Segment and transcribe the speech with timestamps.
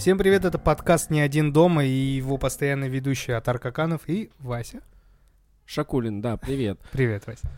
[0.00, 4.80] Всем привет, это подкаст «Не один дома» и его постоянный ведущий Атар Каканов и Вася.
[5.66, 6.80] Шакулин, да, привет.
[6.90, 7.50] Привет, Вася.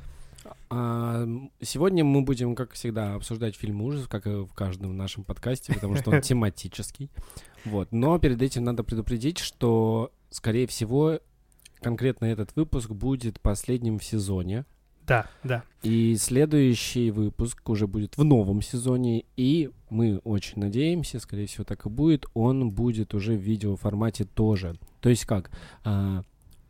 [0.68, 1.24] А,
[1.60, 5.94] сегодня мы будем, как всегда, обсуждать фильм ужасов, как и в каждом нашем подкасте, потому
[5.94, 7.10] что он тематический.
[7.64, 7.92] Вот.
[7.92, 11.20] Но перед этим надо предупредить, что, скорее всего,
[11.80, 14.64] конкретно этот выпуск будет последним в сезоне.
[15.06, 15.64] Да, да.
[15.82, 21.86] И следующий выпуск уже будет в новом сезоне, и мы очень надеемся, скорее всего так
[21.86, 24.76] и будет, он будет уже в видеоформате тоже.
[25.00, 25.50] То есть как?
[25.84, 26.22] А,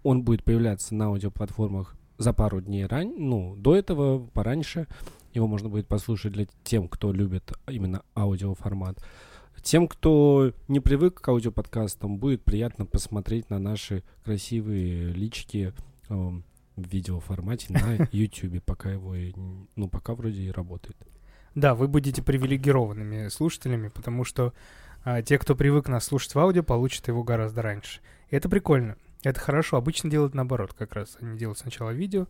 [0.03, 3.13] он будет появляться на аудиоплатформах за пару дней ран...
[3.17, 4.87] ну, до этого, пораньше.
[5.35, 9.03] Его можно будет послушать для тем, кто любит именно аудиоформат.
[9.63, 15.73] Тем, кто не привык к аудиоподкастам, будет приятно посмотреть на наши красивые лички
[16.77, 19.15] в видеоформате на YouTube, пока его,
[19.77, 20.97] ну, пока вроде и работает.
[21.55, 24.55] Да, вы будете привилегированными слушателями, потому что
[25.05, 28.01] а, те, кто привык нас слушать в аудио, получат его гораздо раньше.
[28.31, 28.97] И это прикольно.
[29.23, 29.77] Это хорошо.
[29.77, 31.17] Обычно делают наоборот, как раз.
[31.21, 32.27] Они делают сначала видео,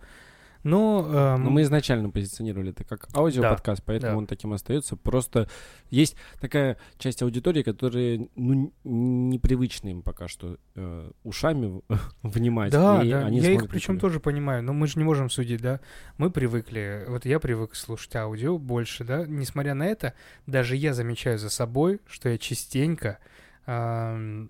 [0.62, 1.44] но, эм...
[1.44, 4.18] Но мы изначально позиционировали это как аудиоподкаст, да, поэтому да.
[4.18, 4.96] он таким остается.
[4.96, 5.48] Просто
[5.90, 11.82] есть такая часть аудитории, которая ну, непривычна им пока что э, ушами
[12.22, 12.72] внимать.
[12.72, 13.26] Да, да.
[13.26, 15.80] Они я их причем тоже понимаю, но мы же не можем судить, да.
[16.16, 19.24] Мы привыкли, вот я привык слушать аудио больше, да.
[19.26, 20.14] Несмотря на это,
[20.46, 23.18] даже я замечаю за собой, что я частенько
[23.66, 24.46] э,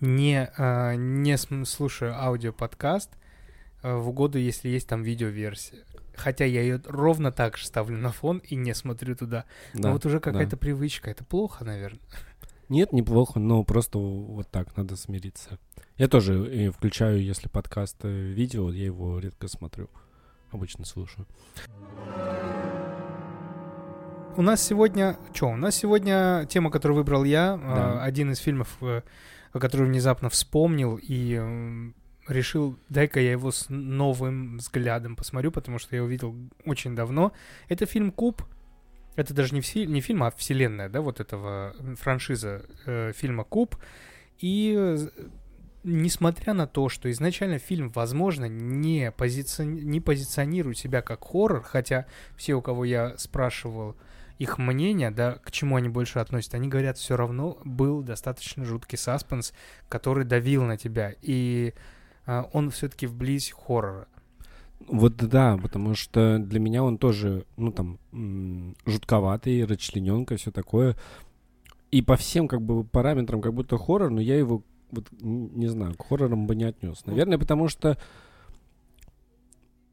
[0.00, 3.10] не, э, не слушаю аудиоподкаст,
[3.82, 5.80] в угоду, если есть там видеоверсия.
[6.14, 9.44] Хотя я ее ровно так же ставлю на фон и не смотрю туда.
[9.74, 10.56] Да, но вот уже какая-то да.
[10.56, 11.10] привычка.
[11.10, 12.00] Это плохо, наверное.
[12.68, 15.58] Нет, неплохо, но просто вот так надо смириться.
[15.98, 19.90] Я тоже включаю, если подкаст э, видео, я его редко смотрю.
[20.50, 21.26] Обычно слушаю.
[24.36, 25.18] У нас сегодня...
[25.34, 25.48] Что?
[25.48, 27.56] У нас сегодня тема, которую выбрал я.
[27.56, 27.94] Да.
[27.94, 28.78] Э, один из фильмов,
[29.52, 31.92] который внезапно вспомнил и
[32.28, 36.34] решил, дай-ка я его с новым взглядом посмотрю, потому что я увидел
[36.64, 37.32] очень давно.
[37.68, 38.42] Это фильм «Куб».
[39.14, 43.76] Это даже не, фи- не фильм, а вселенная, да, вот этого франшиза э, фильма «Куб».
[44.38, 44.96] И
[45.84, 49.64] несмотря на то, что изначально фильм, возможно, не, позици...
[49.64, 52.06] не позиционирует себя как хоррор, хотя
[52.36, 53.96] все, у кого я спрашивал
[54.38, 58.98] их мнение, да, к чему они больше относятся, они говорят, все равно был достаточно жуткий
[58.98, 59.52] саспенс,
[59.88, 61.14] который давил на тебя.
[61.20, 61.74] И
[62.26, 64.08] он все-таки вблизь хоррора.
[64.88, 67.98] Вот да, потому что для меня он тоже, ну там,
[68.84, 70.96] жутковатый, расчлененка, все такое.
[71.90, 75.94] И по всем как бы параметрам как будто хоррор, но я его, вот, не знаю,
[75.94, 77.04] к хоррорам бы не отнес.
[77.06, 77.98] Наверное, потому что,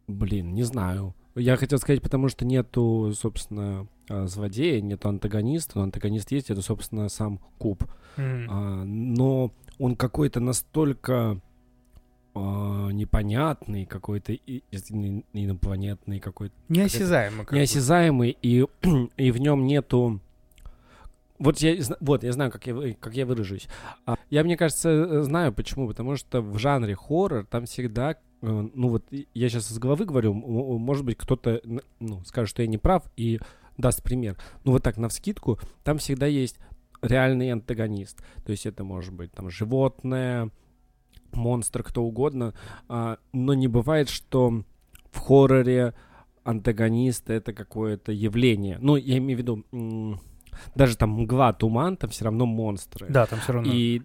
[0.07, 1.13] блин, не знаю.
[1.35, 6.61] Я хотел сказать, потому что нету, собственно, а, злодея, нету антагониста, но антагонист есть, это,
[6.61, 7.83] собственно, сам Куб.
[8.17, 8.45] Mm.
[8.49, 11.39] А, но он какой-то настолько
[12.39, 18.65] э, непонятный какой-то инопланетный какой-то неосязаемый какой неосязаемый и
[19.17, 20.21] и в нем нету
[21.39, 23.69] вот я, вот, я знаю, как я, как я выражусь.
[24.05, 25.87] А, я, мне кажется, знаю почему.
[25.87, 30.33] Потому что в жанре хоррор там всегда, э, ну вот, я сейчас из головы говорю,
[30.33, 31.61] может быть, кто-то,
[31.99, 33.39] ну, скажет, что я не прав и
[33.77, 34.37] даст пример.
[34.65, 36.57] Ну вот так, на вскидку, там всегда есть
[37.01, 38.21] реальный антагонист.
[38.45, 40.49] То есть это может быть там животное,
[41.35, 42.53] монстр, кто угодно,
[42.87, 44.63] а, но не бывает, что
[45.11, 45.93] в хорроре
[46.43, 48.77] антагонист это какое-то явление.
[48.79, 50.19] Ну, я имею в виду,
[50.75, 53.07] даже там мгла, туман, там все равно монстры.
[53.09, 53.71] Да, там все равно.
[53.71, 54.01] И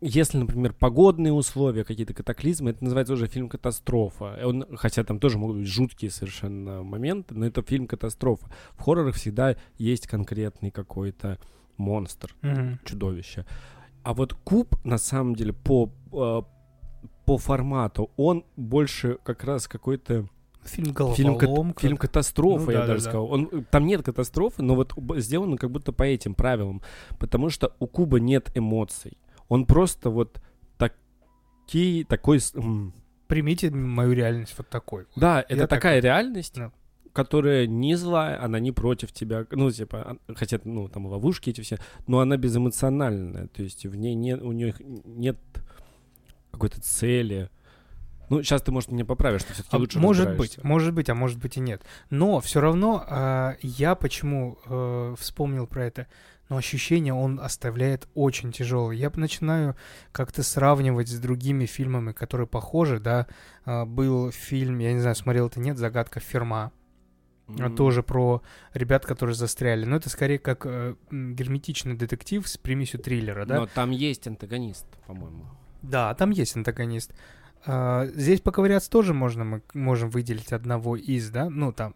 [0.00, 4.38] если, например, погодные условия, какие-то катаклизмы, это называется уже фильм «Катастрофа».
[4.44, 8.48] Он, хотя там тоже могут быть жуткие совершенно моменты, но это фильм «Катастрофа».
[8.76, 11.38] В хоррорах всегда есть конкретный какой-то
[11.76, 12.78] монстр, mm-hmm.
[12.84, 13.46] чудовище.
[14.06, 16.42] А вот куб, на самом деле, по, э,
[17.24, 20.28] по формату, он больше как раз какой-то...
[20.62, 23.26] Фильм Фильм, фильм катастрофа, ну, я да, даже да, сказал.
[23.32, 26.82] Он, там нет катастрофы, но вот сделан как будто по этим правилам.
[27.18, 29.18] Потому что у Куба нет эмоций.
[29.48, 30.40] Он просто вот
[30.78, 32.38] такие, такой...
[33.26, 35.06] Примите мою реальность вот такой.
[35.16, 36.04] Да, это я такая так...
[36.04, 36.70] реальность, да
[37.16, 41.78] которая не злая, она не против тебя, ну, типа, хотя, ну, там, ловушки эти все,
[42.06, 45.38] но она безэмоциональная, то есть в ней нет, у нее нет
[46.50, 47.48] какой-то цели.
[48.28, 51.14] Ну, сейчас ты, может, меня поправишь, что все-таки а лучше Может быть, может быть, а
[51.14, 51.80] может быть и нет.
[52.10, 56.08] Но все равно э, я почему э, вспомнил про это,
[56.50, 58.94] но ощущение он оставляет очень тяжелое.
[58.94, 59.74] Я начинаю
[60.12, 63.26] как-то сравнивать с другими фильмами, которые похожи, да.
[63.64, 66.72] Э, был фильм, я не знаю, смотрел это нет, «Загадка Ферма».
[67.48, 67.76] Mm-hmm.
[67.76, 68.42] Тоже про
[68.74, 69.84] ребят, которые застряли.
[69.84, 73.60] Но это скорее как э, герметичный детектив с примесью триллера, да?
[73.60, 75.44] Но там есть антагонист, по-моему.
[75.82, 77.12] Да, там есть антагонист.
[77.64, 81.48] А, здесь поковыряться тоже можно, мы можем выделить одного из, да?
[81.48, 81.94] Ну, там,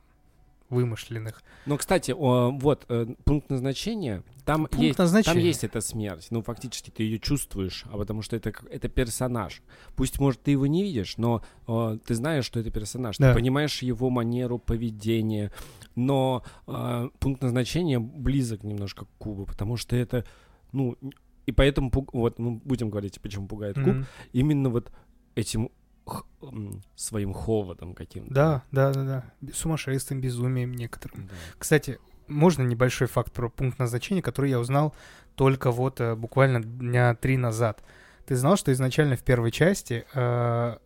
[0.71, 1.43] вымышленных.
[1.67, 4.23] Ну, кстати, о, вот э, пункт назначения.
[4.45, 5.35] Там пункт есть, назначения.
[5.35, 6.29] там есть эта смерть.
[6.31, 9.63] Ну, фактически ты ее чувствуешь, а потому что это это персонаж.
[9.97, 13.19] Пусть, может, ты его не видишь, но э, ты знаешь, что это персонаж.
[13.19, 13.31] Да.
[13.31, 15.53] Ты понимаешь его манеру поведения.
[15.97, 20.25] Но э, пункт назначения близок немножко к кубу, потому что это,
[20.73, 20.97] ну,
[21.47, 23.99] и поэтому вот мы будем говорить, почему пугает mm-hmm.
[23.99, 24.07] куб.
[24.33, 24.93] Именно вот
[25.35, 25.71] этим
[26.95, 28.33] своим холодом каким-то.
[28.33, 29.05] Да, да, да,
[29.41, 29.53] да.
[29.53, 31.27] Сумасшествием, безумием некоторым.
[31.27, 31.35] Да.
[31.59, 31.99] Кстати,
[32.29, 34.95] можно небольшой факт про пункт назначения, который я узнал
[35.35, 37.83] только вот э, буквально дня три назад.
[38.27, 40.77] Ты знал, что изначально в первой части э,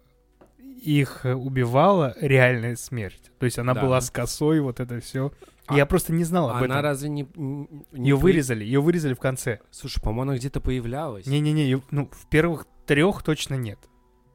[0.58, 3.30] их убивала реальная смерть?
[3.38, 3.82] То есть она да.
[3.82, 5.32] была с косой, вот это все.
[5.66, 6.72] А, я просто не знал об она этом.
[6.72, 7.28] Она разве не...
[7.36, 9.60] не ее вырезали, ее вырезали в конце.
[9.70, 11.26] Слушай, по-моему, она где-то появлялась.
[11.26, 13.78] Не-не-не, ну, в первых трех точно нет.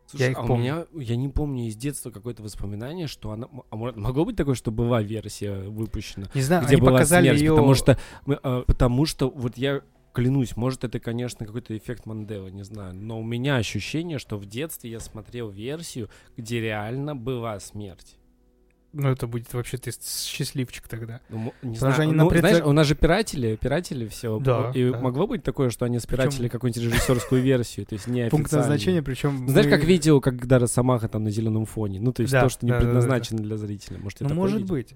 [0.09, 0.53] Слушай, я их а помню.
[0.55, 3.47] у меня, я не помню из детства какое-то воспоминание, что она...
[3.69, 6.27] А может, могло быть такое, что была версия выпущена?
[6.33, 7.51] Не знаю, где они была показали смерть, ее...
[7.51, 9.81] Потому что, а, потому что вот я
[10.13, 14.47] клянусь, может, это, конечно, какой-то эффект Манделы, не знаю, но у меня ощущение, что в
[14.47, 18.18] детстве я смотрел версию, где реально была смерть.
[18.91, 21.21] Ну, это будет вообще ты счастливчик тогда.
[21.29, 22.01] Ну, не Потому знаю.
[22.01, 22.39] Они ну, напред...
[22.39, 24.39] знаешь, у нас же пиратели, пиратели все.
[24.39, 24.71] Да.
[24.73, 24.99] И да.
[24.99, 26.51] могло быть такое, что они спиратили причем...
[26.51, 29.47] какую-нибудь режиссерскую версию, то есть не Пункт назначения, причем...
[29.47, 31.99] Знаешь, как видео, когда Росомаха там на зеленом фоне.
[31.99, 33.99] Ну, то есть то, что не предназначено для зрителя.
[33.99, 34.95] Может, ну, может быть.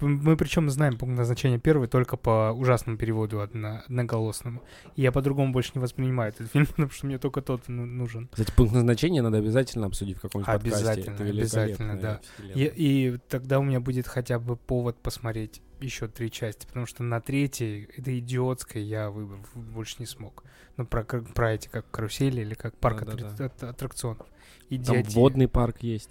[0.00, 4.62] Мы причем знаем пункт назначения первый только по ужасному переводу одно, одноголосному.
[4.94, 8.28] И я по-другому больше не воспринимаю этот фильм, потому что мне только тот нужен.
[8.30, 11.32] Кстати, пункт назначения надо обязательно обсудить в каком-нибудь обязательно, подкасте.
[11.32, 12.20] Обязательно, да.
[12.38, 17.02] И, и тогда у меня будет хотя бы повод посмотреть еще три части, потому что
[17.02, 20.42] на третьей, это идиотское, я выбор больше не смог.
[20.76, 23.70] Ну, про, про эти как карусели или как парк да, да, да.
[23.70, 24.26] аттракционов.
[24.68, 25.04] Идиотия.
[25.04, 26.10] Там водный парк есть.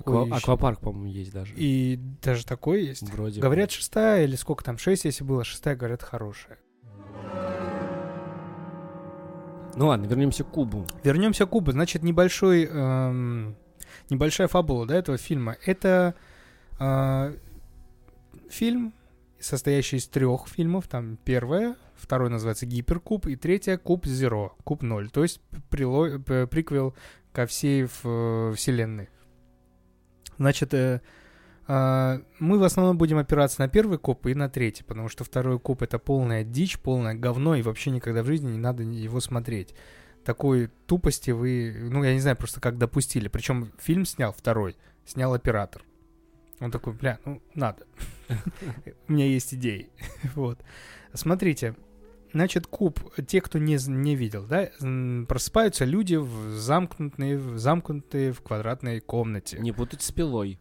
[0.00, 1.54] Аква, аквапарк, по-моему, есть даже.
[1.56, 3.02] И даже такой есть.
[3.10, 3.74] Вроде говорят, бы.
[3.74, 6.58] шестая или сколько там, шесть, если было, шестая, говорят, хорошая.
[9.74, 10.86] Ну ладно, вернемся к кубу.
[11.04, 11.70] Вернемся к кубу.
[11.70, 13.56] Значит, небольшой, эм,
[14.10, 15.56] небольшая фабула да, этого фильма.
[15.64, 16.14] Это
[16.80, 17.36] э,
[18.50, 18.92] фильм,
[19.38, 20.88] состоящий из трех фильмов.
[20.88, 25.10] Там первое, второй называется Гиперкуб, и третье Куб Зеро, Куб Ноль.
[25.10, 25.40] То есть
[25.70, 26.96] прило, приквел
[27.32, 29.08] ко всей в, вселенной.
[30.38, 31.00] Значит, э,
[31.66, 35.58] э, мы в основном будем опираться на первый коп и на третий, потому что второй
[35.58, 39.74] коп это полная дичь, полное говно, и вообще никогда в жизни не надо его смотреть.
[40.24, 43.28] Такой тупости вы, ну, я не знаю просто как допустили.
[43.28, 45.82] Причем фильм снял второй, снял оператор.
[46.60, 47.86] Он такой, бля, ну, надо.
[49.08, 49.90] У меня есть идеи.
[50.34, 50.58] Вот.
[51.14, 51.74] Смотрите,
[52.32, 54.70] Значит, куб, те, кто не, не видел, да,
[55.26, 59.58] просыпаются люди в замкнутые, в замкнутые в квадратной комнате.
[59.58, 60.58] Не путать с пилой.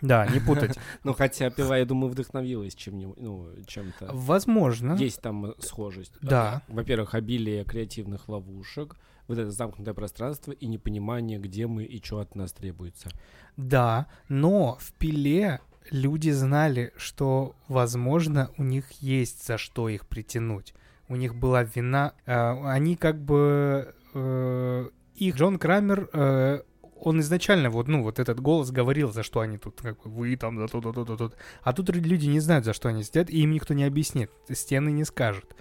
[0.00, 0.78] Да, не путать.
[1.04, 4.10] Ну, хотя пила, я думаю, вдохновилась чем-нибудь, ну, чем-то.
[4.12, 4.94] Возможно.
[4.94, 6.12] Есть там схожесть.
[6.20, 6.62] Да.
[6.68, 12.34] Во-первых, обилие креативных ловушек, вот это замкнутое пространство и непонимание, где мы и что от
[12.34, 13.10] нас требуется.
[13.56, 20.74] Да, но в пиле люди знали, что, возможно, у них есть за что их притянуть
[21.08, 22.14] у них была вина.
[22.26, 23.94] Э, они как бы...
[24.14, 26.60] Э, их Джон Крамер э,
[27.00, 30.36] он изначально вот, ну, вот этот голос говорил, за что они тут, как бы, вы
[30.36, 31.32] там, за то, то, то, то, то.
[31.62, 34.90] А тут люди не знают, за что они сидят, и им никто не объяснит, стены
[34.90, 35.54] не скажут.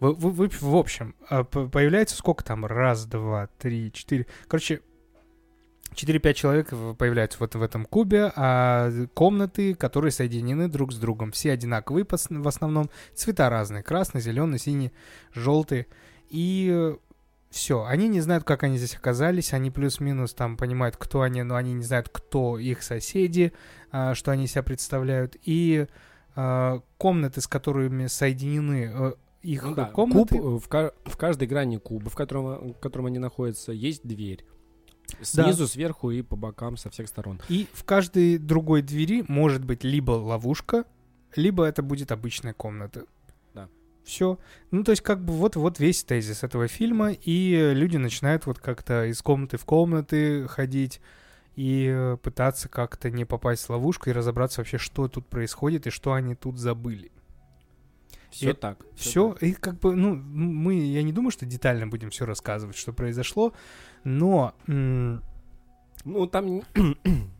[0.00, 2.66] В, в, в, в общем, появляется сколько там?
[2.66, 4.26] Раз, два, три, четыре.
[4.46, 4.80] Короче,
[5.96, 11.32] 4-5 человек появляются вот в этом кубе, а комнаты, которые соединены друг с другом.
[11.32, 13.82] Все одинаковые в основном, цвета разные.
[13.82, 14.92] Красный, зеленый, синий,
[15.34, 15.86] желтый.
[16.28, 16.94] И
[17.50, 21.56] все, они не знают, как они здесь оказались, они плюс-минус там понимают, кто они, но
[21.56, 23.52] они не знают, кто их соседи,
[23.90, 25.36] а, что они себя представляют.
[25.42, 25.86] И
[26.34, 29.12] а, комнаты, с которыми соединены э,
[29.42, 29.86] их ну, да.
[29.86, 30.38] комнаты...
[30.38, 34.44] Куб, в, в каждой грани куба, в котором, в котором они находятся, есть дверь.
[35.22, 35.66] Снизу, да.
[35.68, 37.40] сверху и по бокам со всех сторон.
[37.48, 40.84] И в каждой другой двери может быть либо ловушка,
[41.34, 43.04] либо это будет обычная комната.
[43.54, 43.68] Да.
[44.04, 44.38] Все.
[44.70, 48.58] Ну, то есть, как бы вот, вот весь тезис этого фильма, и люди начинают вот
[48.58, 51.00] как-то из комнаты в комнаты ходить
[51.54, 56.12] и пытаться как-то не попасть в ловушку и разобраться вообще, что тут происходит и что
[56.12, 57.10] они тут забыли.
[58.30, 58.84] Все и так.
[58.94, 62.92] Все, и как бы, ну, мы, я не думаю, что детально будем все рассказывать, что
[62.92, 63.52] произошло,
[64.04, 64.54] но...
[64.66, 66.62] Ну, там...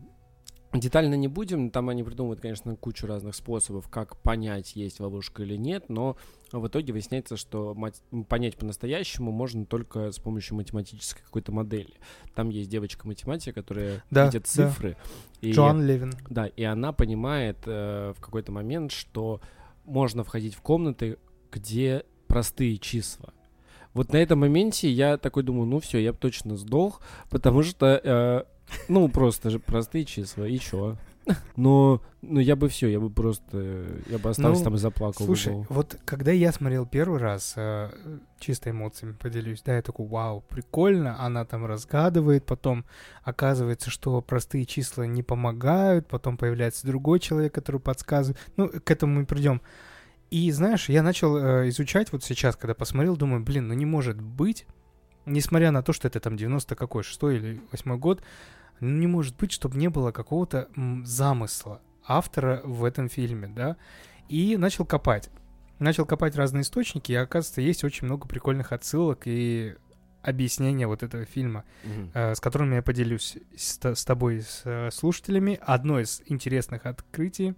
[0.73, 5.57] Детально не будем, там они придумывают, конечно, кучу разных способов, как понять, есть ловушка или
[5.57, 6.19] нет, но
[6.53, 11.95] в итоге выясняется, что мать, понять по-настоящему можно только с помощью математической какой-то модели.
[12.35, 14.49] Там есть девочка-математика, которая Да, видит да.
[14.49, 14.97] цифры.
[15.41, 16.13] И, Джоан Левин.
[16.29, 19.41] да, и она понимает э, в какой-то момент, что
[19.87, 21.19] можно входить в комнаты,
[21.51, 23.33] где простые числа.
[23.95, 27.01] Вот на этом моменте я такой думаю, ну все, я бы точно сдох,
[27.31, 28.45] потому что, э,
[28.89, 30.97] ну просто же простые числа, и чё?
[31.57, 35.27] Но, ну я бы все, я бы просто, я бы остался Ну, там и заплакал.
[35.27, 35.67] Слушай, углу.
[35.69, 37.91] вот когда я смотрел первый раз, э,
[38.39, 42.85] чисто эмоциями поделюсь, да, я такой, вау, прикольно, она там разгадывает, потом
[43.23, 48.39] оказывается, что простые числа не помогают, потом появляется другой человек, который подсказывает.
[48.57, 49.61] Ну, к этому мы придем.
[50.31, 54.21] И знаешь, я начал э, изучать вот сейчас, когда посмотрел, думаю, блин, ну не может
[54.21, 54.67] быть,
[55.25, 58.23] несмотря на то, что это там 90 какой, 6 или 8 год,
[58.81, 60.69] не может быть, чтобы не было какого-то
[61.05, 63.77] замысла автора в этом фильме, да,
[64.29, 65.31] и начал копать.
[65.79, 69.75] Начал копать разные источники, и оказывается, есть очень много прикольных отсылок и
[70.23, 72.11] объяснения вот этого фильма, Мгм.
[72.15, 75.59] э, с которыми я поделюсь с, с тобой, с э, слушателями.
[75.63, 77.55] Одно из интересных открытий,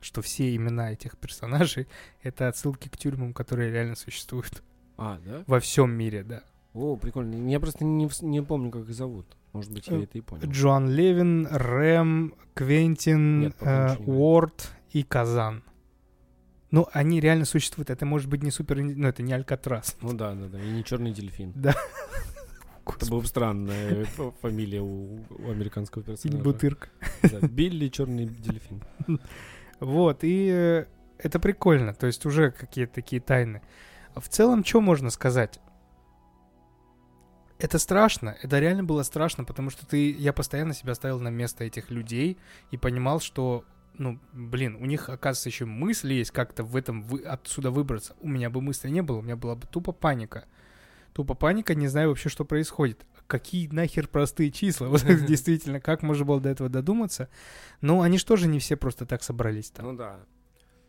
[0.00, 1.86] что все имена этих персонажей—
[2.22, 4.62] это отсылки к тюрьмам, которые реально существуют
[4.96, 5.44] А, да?
[5.46, 6.42] во всем мире, да.
[6.72, 7.48] О, прикольно.
[7.50, 9.26] Я просто не, не помню, как их зовут.
[9.52, 10.48] Может быть, я Э, это и понял.
[10.48, 13.96] Джоан Левин, Рэм, Квентин, Нет, э.
[14.06, 15.62] Уорд и Казан.
[16.70, 17.90] Ну, они реально существуют.
[17.90, 18.80] Это может быть не супер...
[18.80, 19.96] Ну, это не Алькатрас.
[20.02, 20.60] Ну да, да, да.
[20.62, 21.52] И не черный дельфин.
[21.56, 21.74] Да.
[22.86, 26.42] Это была бы странная ф- фамилия у, у американского персонажа.
[26.42, 26.88] Бутырка.
[27.22, 28.82] Да, Билли черный дельфин.
[29.80, 30.84] Вот, и э,
[31.16, 31.94] это прикольно.
[31.94, 33.62] То есть уже какие-то такие тайны.
[34.14, 35.58] В целом, что можно сказать?
[37.60, 41.64] Это страшно, это реально было страшно, потому что ты, я постоянно себя ставил на место
[41.64, 42.38] этих людей
[42.70, 43.64] и понимал, что,
[43.98, 48.16] ну, блин, у них, оказывается, еще мысли есть как-то в этом, вы, отсюда выбраться.
[48.20, 50.46] У меня бы мысли не было, у меня была бы тупо паника.
[51.12, 53.04] Тупо паника, не знаю вообще, что происходит.
[53.26, 54.86] Какие нахер простые числа?
[54.88, 57.28] Вот действительно, как можно было до этого додуматься?
[57.82, 59.86] Но они же тоже не все просто так собрались там.
[59.86, 60.20] Ну да.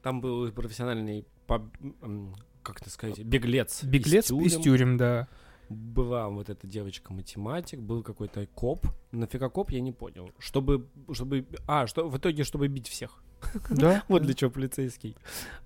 [0.03, 3.83] Там был профессиональный, как это сказать, беглец.
[3.83, 5.27] Беглец из тюрем, да.
[5.71, 8.85] Была вот эта девочка-математик, был какой-то коп.
[9.11, 10.29] Нафига коп, я не понял.
[10.37, 11.45] Чтобы, чтобы...
[11.67, 13.23] А, что в итоге, чтобы бить всех.
[13.69, 14.03] Да.
[14.07, 15.15] Вот для чего полицейский.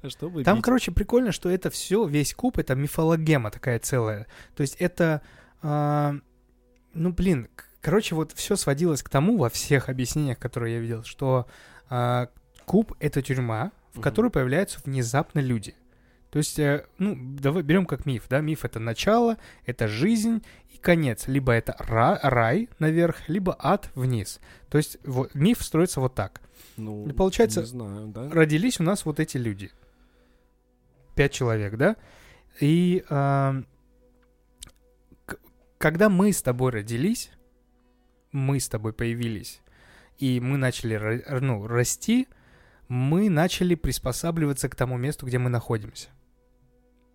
[0.02, 4.28] А Чтобы Там, короче, прикольно, что это все, весь куб, это мифологема такая целая.
[4.56, 5.22] То есть это,
[5.62, 6.16] а,
[6.94, 7.50] ну, блин,
[7.82, 11.48] короче, вот все сводилось к тому во всех объяснениях, которые я видел, что
[11.90, 12.30] а,
[12.66, 15.76] куб— это тюрьма, в которой появляются внезапно люди.
[16.36, 20.78] То есть, э, ну, давай берем как миф, да, миф— это начало, это жизнь и
[20.78, 21.30] конец.
[21.30, 24.42] Либо это ра- рай наверх, либо ад вниз.
[24.70, 26.42] То есть вот, миф строится вот так.
[26.76, 28.30] Ну, И получается, не знаю, да?
[28.30, 29.72] родились у нас вот эти люди.
[31.16, 31.96] Пять человек, да?
[32.60, 33.64] И а,
[35.78, 37.32] когда мы с тобой родились,
[38.34, 39.62] мы с тобой появились,
[40.18, 42.28] и мы начали ну, расти,
[42.90, 46.10] мы начали приспосабливаться к тому месту, где мы находимся.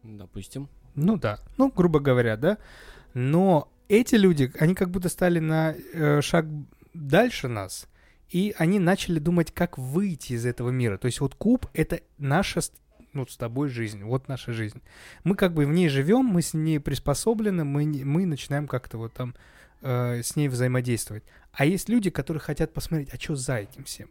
[0.02, 0.69] Допустим.
[0.95, 2.59] Ну да, ну, грубо говоря, да.
[3.14, 6.47] Но эти люди, они как будто стали на э, шаг
[6.95, 7.87] дальше нас,
[8.28, 10.97] и они начали думать, как выйти из этого мира.
[10.99, 12.73] То есть вот куб— это наша, с-
[13.12, 14.80] ну, с тобой жизнь, вот наша жизнь.
[15.25, 19.12] Мы как бы в ней живем, мы с ней приспособлены, мы, мы начинаем как-то вот
[19.12, 19.35] там
[19.83, 21.25] э, с ней взаимодействовать.
[21.52, 24.09] А есть люди, которые хотят посмотреть, а что за этим всем?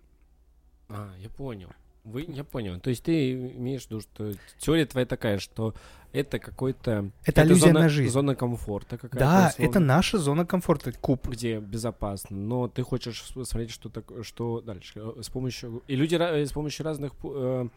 [0.89, 1.69] А, я понял.
[2.03, 2.79] Вы, я понял.
[2.79, 5.73] То есть ты имеешь в виду, что теория твоя такая, что
[6.11, 7.11] это какой-то...
[7.25, 8.11] Это аллюзия зона, на жизнь.
[8.11, 9.19] Зона комфорта какая-то.
[9.19, 11.27] Да, условно, это наша зона комфорта, куб.
[11.27, 14.93] Где безопасно, но ты хочешь смотреть, что, так, что дальше.
[14.95, 15.83] э, С помощью...
[15.87, 17.11] И люди э, с помощью разных...
[17.23, 17.67] э,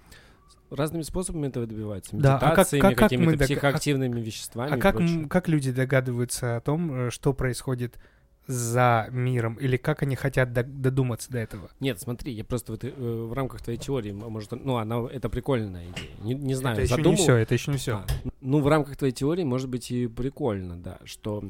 [0.70, 2.16] разными способами этого добиваются.
[2.16, 4.96] Да, а как- как- как какими-то мы дог- психоактивными веществами А как,
[5.28, 7.98] как люди догадываются о том, э, что происходит
[8.46, 11.70] за миром, или как они хотят додуматься до этого?
[11.80, 15.28] Нет, смотри, я просто в, этой- э, в рамках твоей теории, может, ну, она, это
[15.28, 16.08] прикольная идея.
[16.22, 17.96] Не, не знаю, это еще не задумал- все, это еще не все.
[17.96, 18.06] А,
[18.40, 21.44] ну, в рамках твоей теории, может быть, и прикольно, да, что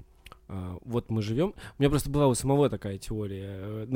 [0.48, 1.54] а, вот мы живем.
[1.78, 3.86] У меня просто была у самого такая теория, э,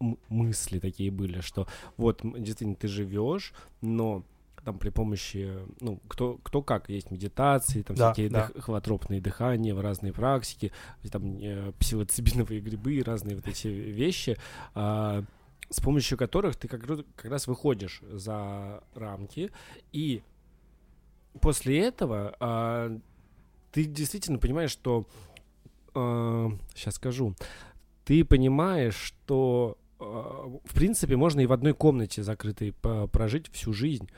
[0.00, 1.66] ну, мысли такие были, что
[1.98, 4.24] вот действительно ты живешь, но
[4.64, 8.46] там при помощи, ну, кто, кто как, есть медитации, там Да, всякие да.
[8.48, 10.72] дых- холотропные дыхания, разные практики,
[11.10, 14.36] там э, псилоцибиновые грибы, разные вот эти вещи,
[14.74, 15.24] а,
[15.70, 19.50] с помощью которых ты как, как раз выходишь за рамки,
[19.92, 20.22] и
[21.40, 22.98] после этого а,
[23.72, 25.06] ты действительно понимаешь, что
[25.92, 27.34] сейчас скажу,
[28.04, 32.72] ты понимаешь, что в принципе, можно и в одной комнате закрытой
[33.12, 34.08] прожить всю жизнь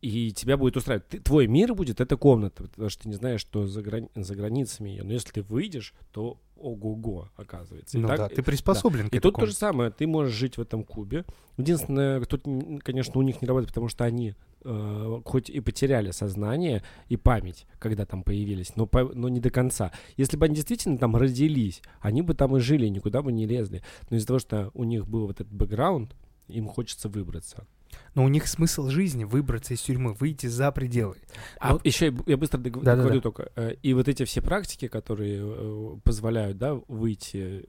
[0.00, 1.08] и тебя будет устраивать.
[1.08, 4.34] Ты, твой мир будет эта комната, потому что ты не знаешь, что за, грани за
[4.34, 5.02] границами ее.
[5.02, 7.98] Но если ты выйдешь, то ого-го, оказывается.
[7.98, 9.10] И ну так, да, ты приспособлен да.
[9.10, 11.24] к И тут то же самое, ты можешь жить в этом кубе.
[11.56, 12.44] Единственное, тут,
[12.82, 17.66] конечно, у них не работает, потому что они э, хоть и потеряли сознание и память,
[17.78, 19.92] когда там появились, но, по, но не до конца.
[20.16, 23.82] Если бы они действительно там родились, они бы там и жили, никуда бы не лезли.
[24.10, 26.14] Но из-за того, что у них был вот этот бэкграунд,
[26.48, 27.66] им хочется выбраться.
[28.14, 31.16] Но у них смысл жизни выбраться из тюрьмы, выйти за пределы.
[31.60, 31.86] А вот.
[31.86, 33.20] еще я быстро договорю да, да, да.
[33.20, 33.50] только.
[33.54, 37.66] Э, и вот эти все практики, которые э, позволяют, да, выйти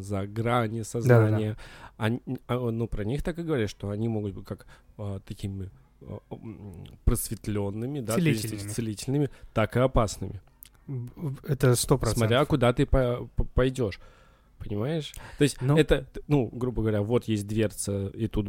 [0.00, 2.04] за грани сознания, да, да, да.
[2.04, 5.70] Они, а, ну, про них так и говорят, что они могут быть как а, такими
[6.02, 6.18] а,
[7.04, 8.68] просветленными, да, целительными.
[8.68, 10.40] целительными, так и опасными.
[11.46, 12.18] Это сто процентов.
[12.18, 14.00] Смотря куда ты по по пойдешь.
[14.58, 15.14] Понимаешь?
[15.38, 18.48] То есть ну, это, ну, грубо говоря, вот есть дверца, и тут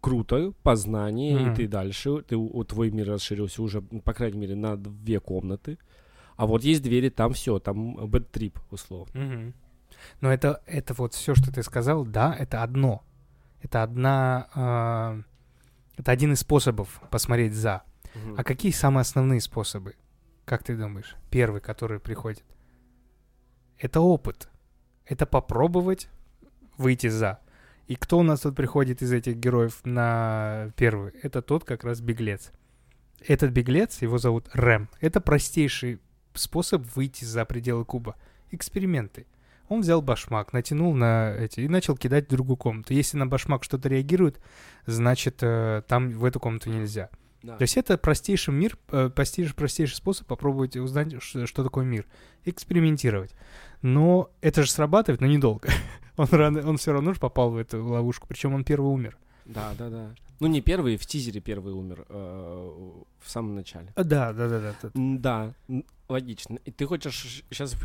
[0.00, 1.52] круто, познание, mm-hmm.
[1.52, 5.78] и ты дальше, ты, твой мир расширился уже, по крайней мере, на две комнаты.
[6.36, 9.12] А вот есть двери, там все, там бэт-трип, условно.
[9.18, 9.54] Mm-hmm.
[10.20, 13.02] Но это, это вот все, что ты сказал, да, это одно.
[13.62, 14.48] Это одна...
[14.54, 15.22] Э,
[15.96, 17.82] это один из способов посмотреть за.
[18.14, 18.34] Mm-hmm.
[18.36, 19.94] А какие самые основные способы?
[20.44, 21.16] Как ты думаешь?
[21.30, 22.44] Первый, который приходит.
[23.78, 24.48] Это опыт.
[25.06, 26.08] Это попробовать
[26.76, 27.38] выйти за.
[27.86, 31.12] И кто у нас тут приходит из этих героев на первый?
[31.22, 32.50] Это тот как раз беглец.
[33.26, 34.88] Этот беглец, его зовут Рэм.
[35.00, 36.00] Это простейший
[36.34, 38.16] способ выйти за пределы куба.
[38.50, 39.26] Эксперименты.
[39.68, 42.92] Он взял башмак, натянул на эти и начал кидать в другую комнату.
[42.92, 44.40] Если на башмак что-то реагирует,
[44.86, 47.08] значит, э, там в эту комнату нельзя.
[47.42, 47.56] Да.
[47.56, 52.06] То есть это простейший мир, э, простейший, простейший способ попробовать узнать, что, что такое мир.
[52.44, 53.34] Экспериментировать.
[53.80, 55.68] Но это же срабатывает, но недолго.
[56.16, 59.16] он, рано, он все равно же попал в эту ловушку, причем он первый умер.
[59.44, 60.14] Да, да, да.
[60.40, 63.92] Ну, не первый, в тизере первый умер э, в самом начале.
[63.96, 64.90] Да, да, да, да.
[64.94, 66.58] Да, логично.
[66.64, 67.76] И ты хочешь сейчас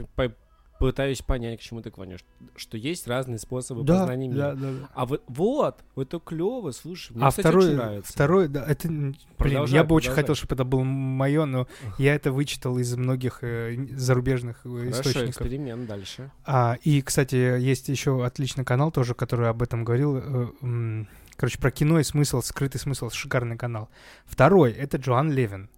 [0.79, 2.21] пытаюсь понять, к чему ты клонишь.
[2.55, 4.37] Что есть разные способы да, познания мира.
[4.37, 4.89] Да, да, да.
[4.93, 8.13] А вот, вот, это клево, слушай, мне, а кстати, второй, очень нравится.
[8.13, 12.15] Второй, да, это, блин, продолжай, я бы очень хотел, чтобы это было мое, но я
[12.15, 15.29] это вычитал из многих э, зарубежных э, Хорошо, источников.
[15.29, 16.31] эксперимент дальше.
[16.45, 20.17] А, и, кстати, есть еще отличный канал тоже, который об этом говорил.
[20.17, 23.89] Э, короче, про кино и смысл, скрытый смысл, шикарный канал.
[24.25, 25.69] Второй, это Джоан Левин.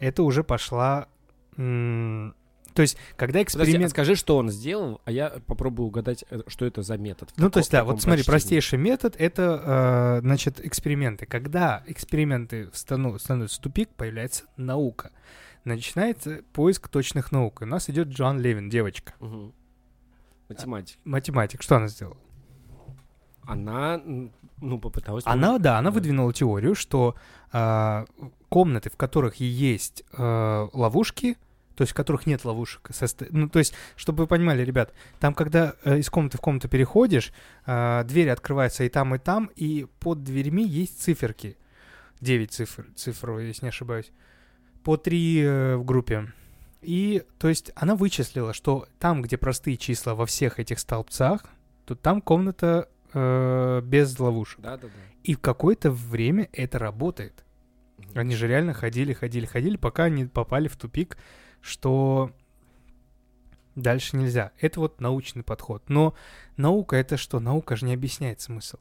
[0.00, 1.06] Это уже пошла...
[1.56, 2.34] М-
[2.78, 3.72] то есть, когда эксперимент...
[3.72, 7.28] Подожди, а скажи, что он сделал, а я попробую угадать, э, что это за метод.
[7.36, 11.26] Ну, то есть, да, вот смотри, простейший метод— это, э, значит, эксперименты.
[11.26, 15.10] Когда эксперименты стану, становятся тупик, появляется наука.
[15.64, 17.62] Начинается поиск точных наук.
[17.62, 19.12] У нас идет Джон Левин, девочка.
[19.18, 19.52] Угу.
[20.48, 20.98] Математик.
[21.04, 21.62] А, математик.
[21.62, 22.18] Что она сделала?
[23.42, 24.00] Она,
[24.60, 25.24] ну, попыталась...
[25.26, 27.16] Она, да, она выдвинула теорию, что
[27.52, 28.04] э,
[28.48, 31.38] комнаты, в которых есть э, ловушки,
[31.78, 32.90] то есть в которых нет ловушек.
[33.30, 37.32] Ну, то есть, чтобы вы понимали, ребят, там, когда э, из комнаты в комнату переходишь,
[37.66, 41.56] э, двери открываются и там, и там, и под дверьми есть циферки.
[42.20, 44.10] 9 цифр, цифр, если не ошибаюсь.
[44.82, 46.32] По 3 э, в группе.
[46.82, 51.44] И, то есть, она вычислила, что там, где простые числа во всех этих столбцах,
[51.84, 54.58] то там комната э, без ловушек.
[54.62, 54.92] Да, да, да.
[55.22, 57.44] И в какое-то время это работает.
[58.14, 61.16] Они же реально ходили, ходили, ходили, пока они попали в тупик,
[61.60, 62.32] что
[63.74, 64.52] дальше нельзя.
[64.60, 65.82] Это вот научный подход.
[65.88, 66.14] Но
[66.56, 67.40] наука это что?
[67.40, 68.78] Наука же не объясняет смысл.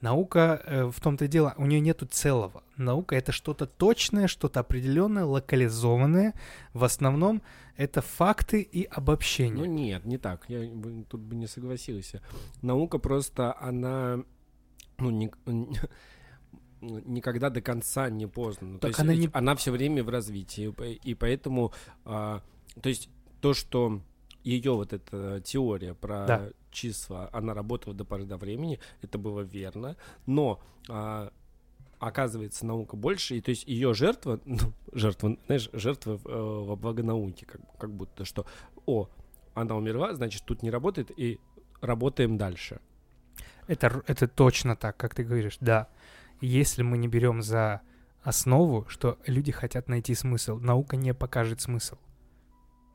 [0.00, 2.62] Наука э, в том-то дело, у нее нету целого.
[2.76, 6.34] Наука это что-то точное, что-то определенное, локализованное.
[6.74, 7.42] В основном
[7.76, 9.56] это факты и обобщения.
[9.56, 10.44] Ну нет, не так.
[10.48, 10.68] Я
[11.08, 12.22] тут бы не согласился.
[12.60, 14.22] Наука просто она
[14.98, 15.30] ну не,
[16.80, 18.68] никогда до конца не поздно.
[18.68, 19.30] Ну, так то она есть, не...
[19.32, 20.72] она все время в развитии,
[21.04, 21.72] и поэтому,
[22.04, 22.42] а,
[22.80, 23.08] то есть
[23.40, 24.00] то, что
[24.44, 26.48] ее вот эта теория про да.
[26.70, 31.32] числа, она работала до поры до времени, это было верно, но а,
[31.98, 34.58] оказывается наука больше, и то есть ее жертва, ну,
[34.92, 38.46] жертва, знаешь, жертва э, во благо науки, как, как будто что,
[38.86, 39.08] о,
[39.54, 41.40] она умерла, значит, тут не работает, и
[41.80, 42.80] работаем дальше.
[43.66, 45.88] Это, это точно так, как ты говоришь, да
[46.40, 47.80] если мы не берем за
[48.22, 51.96] основу, что люди хотят найти смысл, наука не покажет смысл.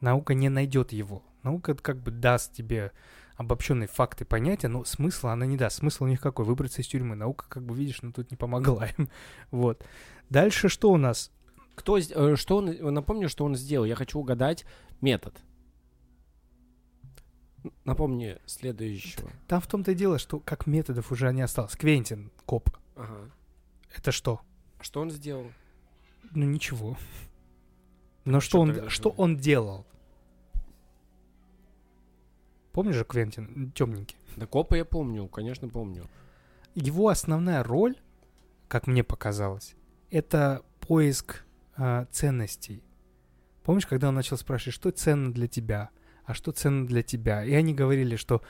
[0.02, 1.24] Наука не найдет его.
[1.44, 2.92] Наука как бы даст тебе
[3.38, 5.78] обобщенные факты, понятия, но смысла она не даст.
[5.78, 6.46] Смысл у них какой?
[6.46, 7.16] Выбраться из тюрьмы.
[7.16, 9.10] Наука, как бы видишь, ну тут не помогла им.
[9.52, 9.84] вот.
[10.30, 11.32] Дальше что у нас?
[11.76, 13.86] Кто, э, что он, напомню, что он сделал.
[13.86, 14.66] Я хочу угадать
[15.02, 15.36] метод.
[17.86, 19.30] Напомни следующего.
[19.48, 21.76] Там в том-то и дело, что как методов уже не осталось.
[21.76, 22.70] Квентин, коп.
[23.02, 23.32] Ага.
[23.96, 24.42] Это что?
[24.78, 25.52] А что он сделал?
[26.32, 26.98] Ну ничего.
[28.26, 29.86] Но что, Что он, что он делал?
[32.72, 34.18] Помнишь же Квентин, темненький?
[34.36, 36.08] Да копа я помню, конечно, помню.
[36.76, 37.96] Его основная роль,
[38.68, 39.76] как мне показалось,
[40.12, 41.44] это поиск
[41.76, 42.84] а, ценностей.
[43.64, 45.90] Помнишь, когда он начал спрашивать, что ценно для тебя,
[46.24, 47.44] а что ценно для тебя?
[47.44, 48.42] И они говорили, что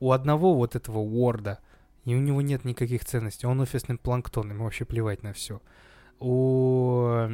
[0.00, 1.60] у одного вот этого Уорда,
[2.04, 5.60] и у него нет никаких ценностей, он офисный планктон, ему вообще плевать на все.
[6.18, 7.28] У,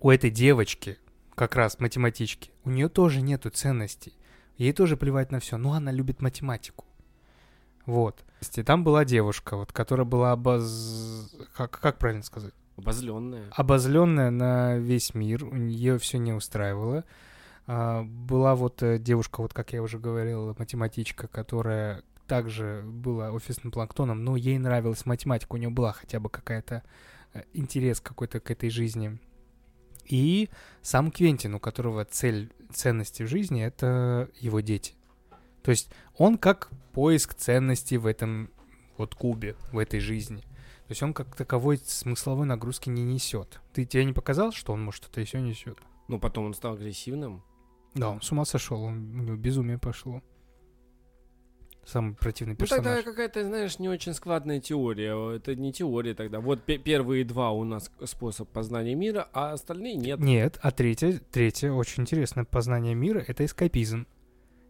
[0.00, 0.98] у этой девочки,
[1.34, 4.14] как раз математички, у нее тоже нету ценностей.
[4.56, 6.86] Ей тоже плевать на все, но она любит математику.
[7.84, 8.24] Вот.
[8.54, 11.34] И там была девушка, вот, которая была обоз...
[11.54, 12.54] Как, как правильно сказать?
[12.76, 13.50] Обозленная.
[13.52, 17.04] Обозленная на весь мир, у нее все не устраивало.
[17.66, 23.70] А, была вот э, девушка, вот как я уже говорил, математичка, которая также была офисным
[23.70, 26.82] планктоном, но ей нравилась математика, у нее была хотя бы какая-то
[27.32, 29.18] э, интерес какой-то к этой жизни.
[30.04, 30.48] И
[30.82, 34.94] сам Квентин, у которого цель ценности в жизни— это его дети.
[35.62, 38.50] То есть он как поиск ценностей в этом
[38.96, 40.42] вот кубе, в этой жизни.
[40.86, 43.60] То есть он как таковой смысловой нагрузки не несет.
[43.72, 45.78] Ты тебе не показал, что он может что-то еще несет?
[46.06, 47.42] Ну, потом он стал агрессивным.
[47.94, 50.22] Да, он с ума сошел, у него безумие пошло.
[51.86, 53.04] Самый противный Ну, тогда персонаж.
[53.04, 55.36] какая-то, знаешь, не очень складная теория.
[55.36, 56.40] Это не теория тогда.
[56.40, 60.18] Вот пе- первые два у нас способ познания мира, а остальные нет.
[60.18, 64.06] Нет, а третье, третье очень интересное познание мира— это эскапизм.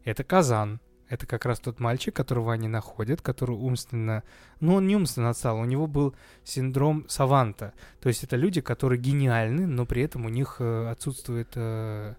[0.05, 0.79] Это Казан.
[1.09, 4.23] Это как раз тот мальчик, которого они находят, который умственно...
[4.61, 7.73] Ну, он не умственно отстал, у него был синдром Саванта.
[8.01, 11.49] То есть это люди, которые гениальны, но при этом у них э, отсутствует...
[11.55, 12.15] э,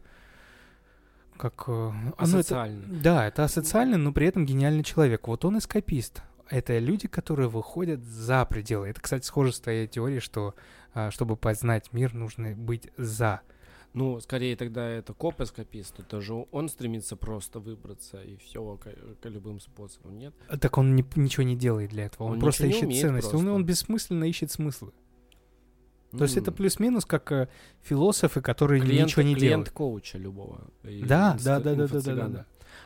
[1.38, 1.64] как...
[1.68, 2.72] э, ну, это-
[3.02, 5.28] да, это асоциальный, но при этом гениальный человек.
[5.28, 6.22] Вот он эскапист.
[6.50, 8.88] Это люди, которые выходят за пределы.
[8.88, 10.56] Это, кстати, схоже с твоей теорией, что
[10.94, 13.42] а, чтобы познать мир, нужно быть за.
[13.94, 16.00] Ну, скорее тогда это коп-эскапист.
[16.00, 18.80] Это же он стремится просто выбраться и все
[19.24, 20.34] любым способом, нет?
[20.62, 22.28] Так он ни- ничего не делает для этого.
[22.28, 23.36] Он, Он просто не ищет ценности.
[23.36, 24.92] Он, он бессмысленно ищет смыслы.
[26.18, 27.48] То есть это плюс-минус как э,
[27.84, 29.70] философы, которые клиент, ничего не клиент делают.
[29.72, 30.62] коуча любого.
[30.84, 32.46] Да, инст- да, да, да, да, да, да, да.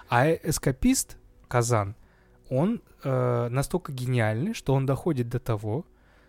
[0.10, 1.18] А э- эскапист
[1.48, 1.96] Казан,
[2.50, 5.86] он э, настолько гениальный, что он доходит до того,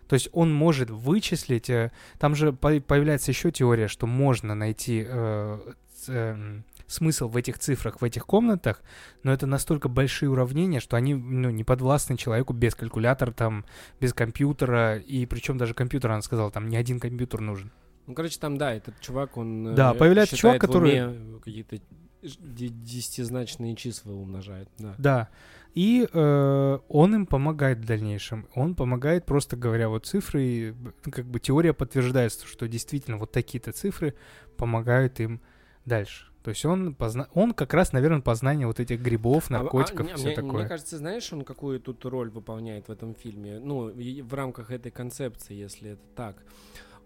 [0.07, 1.69] то есть он может вычислить.
[1.69, 5.59] э, там же по- появляется еще теория, что можно найти э,
[6.07, 8.81] эм, смысл в этих цифрах, в этих комнатах,
[9.23, 13.65] но это настолько большие уравнения, что они ну, не подвластны человеку без калькулятора, там,
[13.99, 17.71] без компьютера, и причем даже компьютер, она сказала, там не один компьютер нужен.
[18.05, 19.75] Ну, короче, там, да, этот чувак, он...
[19.75, 21.79] Да, э, появляется считает чувак, который- какие-то
[22.21, 24.95] десятизначные числа умножает, да.
[24.97, 25.29] Да.
[25.73, 28.47] И э, он им помогает в дальнейшем.
[28.53, 33.31] Он помогает, просто говоря, вот цифры, и, б- как бы теория подтверждается, что действительно вот
[33.31, 34.13] такие-то цифры
[34.55, 35.41] помогают им
[35.85, 36.27] дальше.
[36.43, 37.29] То есть он, позна...
[37.33, 40.35] он как раз, наверное, познание вот этих грибов, А- а, наркотиков не, и все мне,
[40.35, 40.51] такое.
[40.51, 43.59] Мне кажется, знаешь, он какую тут роль выполняет в этом фильме?
[43.59, 46.43] Ну, в рамках этой концепции, если это так.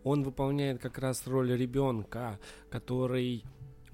[0.04, 3.44] Он выполняет как раз роль ребенка, который...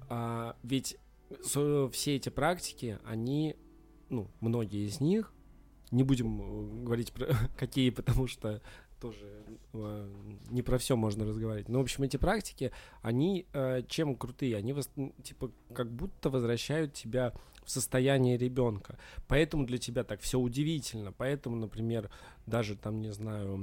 [0.08, 0.96] а, ведь
[1.42, 3.56] все эти практики, они,
[4.08, 5.32] ну, многие из них,
[5.90, 7.28] не будем э, говорить про
[7.58, 8.62] какие, потому что
[9.04, 10.12] тоже э,
[10.48, 11.68] не про все можно разговаривать.
[11.68, 14.56] Но, в общем, эти практики, они э, чем крутые?
[14.56, 18.96] Они, м, типа, как будто возвращают тебя в состояние ребенка.
[19.28, 21.12] Поэтому для тебя так все удивительно.
[21.12, 22.10] Поэтому, например,
[22.46, 23.58] даже там, не знаю,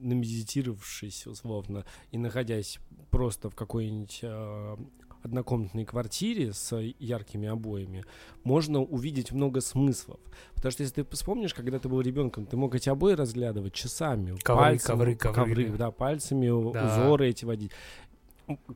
[0.00, 4.76] намедитировавшись условно и находясь просто в какой-нибудь э,
[5.24, 8.04] однокомнатной квартире с яркими обоями,
[8.42, 10.20] можно увидеть много смыслов.
[10.54, 14.36] Потому что если ты вспомнишь, когда ты был ребенком, ты мог эти обои разглядывать часами.
[14.42, 15.76] Ковры, пальцем, ковры, ковры, да.
[15.76, 16.86] да, пальцами Да.
[16.86, 17.72] узоры эти водить.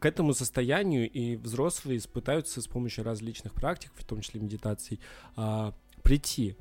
[0.00, 4.98] К этому состоянию и взрослые пытаются с помощью различных практик, в том числе медитаций,
[5.36, 6.56] а, прийти.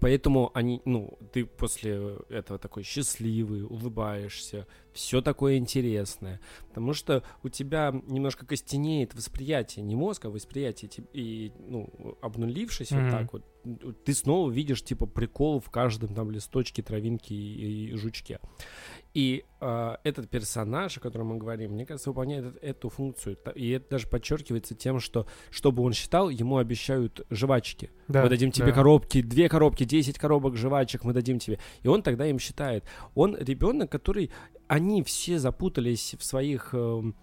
[0.00, 4.66] Поэтому они, ну, ты после этого такой счастливый, улыбаешься,
[4.98, 6.40] все такое интересное.
[6.68, 10.88] Потому что у тебя немножко костенеет восприятие, не мозг, а восприятие.
[10.88, 13.04] ти- И, ну, обнулившись Мгм.
[13.04, 13.44] вот так вот,
[14.04, 18.40] ты снова видишь, типа, прикол в каждом там листочке, травинке и, и жучке.
[19.14, 23.36] И а, этот персонаж, о котором мы говорим, мне кажется, выполняет эт- эту функцию.
[23.54, 27.90] И это даже подчеркивается тем, что, чтобы он считал, ему обещают жвачки.
[28.06, 28.72] Да, мы дадим тебе да.
[28.72, 31.58] коробки, две коробки, 10 коробок жвачек мы дадим тебе.
[31.82, 32.84] И он тогда им считает.
[33.14, 34.30] Он ребенок, который...
[34.68, 37.14] Они все запутались в своих м,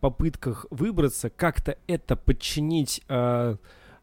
[0.00, 3.56] попытках выбраться, как-то это подчинить э,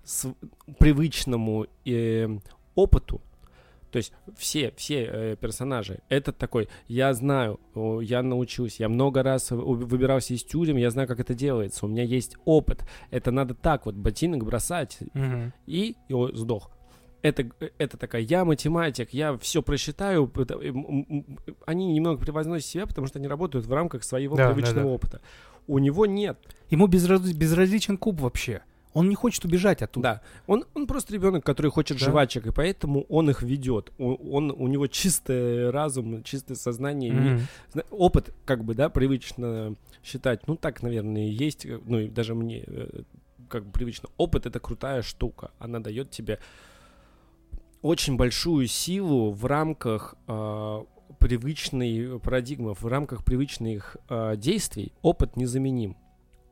[0.03, 0.33] с
[0.79, 2.27] привычному э,
[2.75, 3.21] опыту,
[3.91, 9.23] то есть все, все э, персонажи, это такой, я знаю, о, я научусь, я много
[9.23, 13.53] раз выбирался из тюрем, я знаю, как это делается, у меня есть опыт, это надо
[13.53, 15.53] так вот ботинок бросать, Мгм.
[15.65, 16.71] и, и о, сдох.
[17.25, 20.31] Это, это такая, я математик, я все просчитаю.
[20.35, 20.59] это,
[21.65, 24.93] Они немного превозносят себя, потому что они работают в рамках своего Да, да, привычного да.
[24.93, 25.21] опыта.
[25.67, 26.37] У него нет.
[26.69, 28.61] Ему безраз- безразличен куб вообще.
[28.93, 30.03] Он не хочет убежать оттуда.
[30.03, 32.05] Да, он, он просто ребенок, который хочет Да.
[32.05, 33.91] жвачек, и поэтому он их ведет.
[33.97, 37.39] Он, он- у него чистый разум, чистое сознание, Мгм.
[37.73, 40.47] зна- опыт, как бы, да, привычно считать.
[40.47, 41.65] Ну, так, наверное, и есть.
[41.65, 43.01] э, Ну, и даже мне, э,
[43.49, 44.09] как бы привычно.
[44.17, 45.49] Опыт— это крутая штука.
[45.59, 46.39] Она дает тебе
[47.85, 50.83] очень большую силу в рамках э,
[51.19, 54.91] привычной парадигмы, в рамках привычных э, действий.
[55.03, 55.95] Опыт незаменим.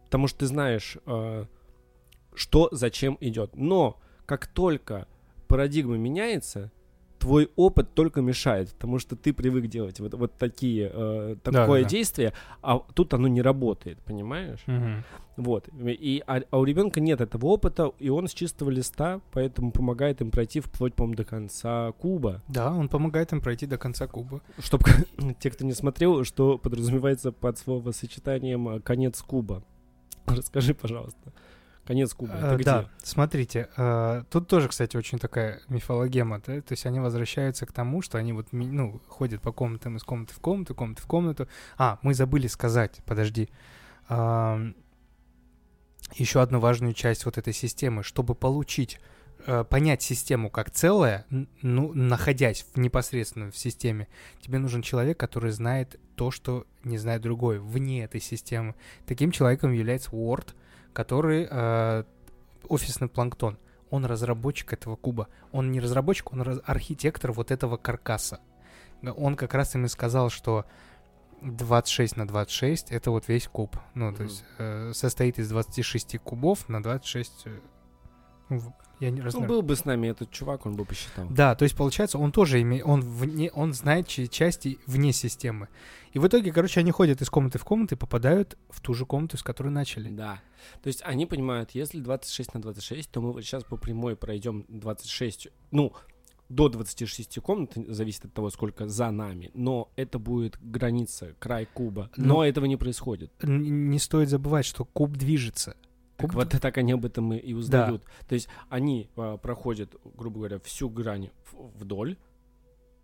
[0.06, 1.46] Потому что ты знаешь, э,
[2.36, 3.56] что зачем идет.
[3.56, 5.08] Но как только
[5.48, 6.72] парадигма меняется,
[7.24, 11.90] твой опыт только мешает, потому что ты привык делать вот, вот такие, э, такое Да-да-да.
[11.90, 14.60] действие, а тут оно не работает, понимаешь?
[14.68, 15.06] Мгм.
[15.38, 15.70] Вот.
[15.86, 20.20] И, а, а у ребенка нет этого опыта, и он с чистого листа, поэтому помогает
[20.20, 22.44] им пройти вплоть, по-моему, до конца куба.
[22.50, 24.42] Да, он помогает им пройти до конца куба.
[24.60, 24.84] Чтобы
[25.40, 29.64] те, кто не смотрел, что подразумевается под словосочетанием «конец куба».
[30.26, 31.32] Расскажи, пожалуйста.
[31.86, 32.34] Конец куба.
[32.34, 32.64] Это Э, где?
[32.64, 37.74] Да, смотрите, э, тут тоже, кстати, очень такая мифологема, да, то есть они возвращаются к
[37.74, 41.48] тому, что они вот, ну, ходят по комнатам из комнаты в комнату, комнаты в комнату.
[41.78, 43.50] А, мы забыли сказать, подожди.
[46.16, 49.00] еще одну важную часть вот этой системы, чтобы получить,
[49.46, 51.26] э, понять систему как целое,
[51.62, 54.08] ну, находясь в, непосредственно в системе,
[54.42, 58.76] тебе нужен человек, который знает то, что не знает другой, вне этой системы.
[59.06, 60.54] Таким человеком является Word,
[60.94, 62.04] который э,
[62.70, 63.58] офисный планктон.
[63.90, 65.28] Он разработчик этого куба.
[65.52, 68.40] Он не разработчик, он раз- архитектор вот этого каркаса.
[69.04, 70.66] Он как раз им и сказал, что
[71.42, 73.76] 26 на 26 это вот весь куб.
[73.96, 74.24] Ну, то Мгм.
[74.30, 77.44] есть э, состоит из 26 кубов на 26...
[77.46, 77.60] э,
[78.50, 81.28] в- я не Ну, размер- был бы с нами этот чувак, он бы посчитал.
[81.30, 85.68] да, то есть получается, он тоже имеет, он вне, он знает части вне системы.
[86.14, 89.06] И в итоге, короче, они ходят из комнаты в комнату и попадают в ту же
[89.06, 90.10] комнату, с которой начали.
[90.10, 90.40] Да.
[90.82, 94.66] То есть они понимают, если 26 на 26, то мы вот сейчас по прямой пройдем
[94.70, 95.94] 26, ну,
[96.50, 102.12] до 26 комнат, зависит от того, сколько за нами, но это будет граница, край куба.
[102.16, 103.32] Но, Но- этого не происходит.
[103.42, 105.76] Не стоит забывать, что куб движется.
[106.18, 108.04] Так вот так они об этом и, узнают.
[108.28, 112.18] То есть они а, проходят, грубо говоря, всю грань вдоль,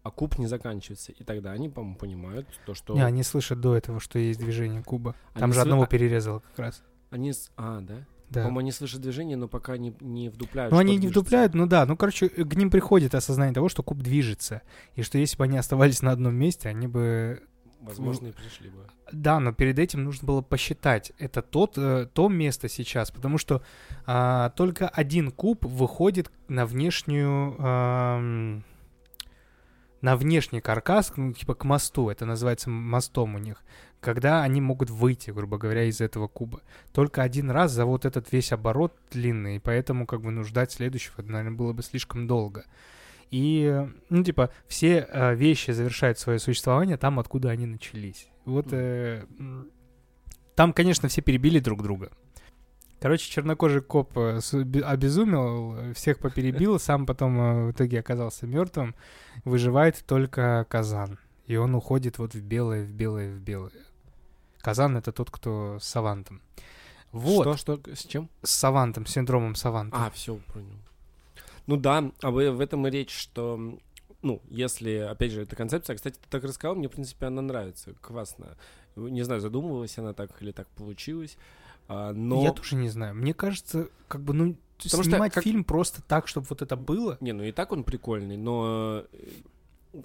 [0.04, 1.12] а куб не заканчивается.
[1.12, 2.94] И тогда они, по-моему, понимают то, что...
[2.94, 5.16] Не, они слышат до этого, что есть движение куба.
[5.34, 6.84] Там Они же сл- одного а- перерезало как раз.
[7.10, 7.34] Они...
[7.58, 8.06] А, да?
[8.30, 8.42] Да.
[8.42, 10.72] По-моему, они слышат движение, но пока не, не вдупляют.
[10.72, 11.20] Ну, они не движется.
[11.20, 14.62] вдупляют, ну да, ну, короче, к ним приходит осознание того, что куб движется.
[14.96, 17.42] И что если бы они оставались на одном месте, они бы...
[17.82, 18.86] Возможно, и пришли бы.
[19.12, 21.14] Да, но перед этим нужно было посчитать.
[21.18, 23.62] Это тот, э, то место сейчас, потому что
[24.06, 27.56] а, только один куб выходит на внешнюю...
[27.60, 28.64] ам,
[30.02, 33.64] на внешний каркас, ну, типа к мосту, это называется мостом у них,
[34.00, 36.62] когда они могут выйти, грубо говоря, из этого куба.
[36.94, 40.72] Только один раз за вот этот весь оборот длинный, и поэтому как бы ну, ждать
[40.72, 42.66] следующего, наверное, было бы слишком долго.
[43.32, 48.28] И, ну, типа, все э, вещи завершают свое существование там, откуда они начались.
[48.46, 49.24] Вот э,
[50.56, 52.12] там, конечно, все перебили друг друга.
[53.00, 54.40] Короче, чернокожий коп э,
[54.84, 58.94] обезумел, э, всех поперебил, сам потом э, в итоге оказался мертвым.
[59.46, 61.18] Выживает только Казан.
[61.46, 63.72] И он уходит вот в белое, в белое, в белое.
[64.60, 66.42] Казан— это тот, кто с Савантом.
[67.12, 68.30] Вот, Что, что, с чем?
[68.44, 69.98] с Савантом, с синдромом Саванта.
[69.98, 70.78] А, все, понял.
[71.70, 73.78] Ну да, а в, в этом и речь, что,
[74.24, 77.94] ну, если, опять же, эта концепция, кстати, ты так рассказал, мне, в принципе, она нравится,
[78.02, 78.58] классно.
[78.96, 81.38] Не знаю, задумывалась она так или так получилось,
[81.88, 82.42] а, но...
[82.42, 83.14] Я тоже не знаю.
[83.14, 86.76] Мне кажется, как бы, ну, Потому что снимать как- фильм просто так, чтобы вот это
[86.76, 87.20] было.
[87.22, 89.28] Не, ну и так он прикольный, но э,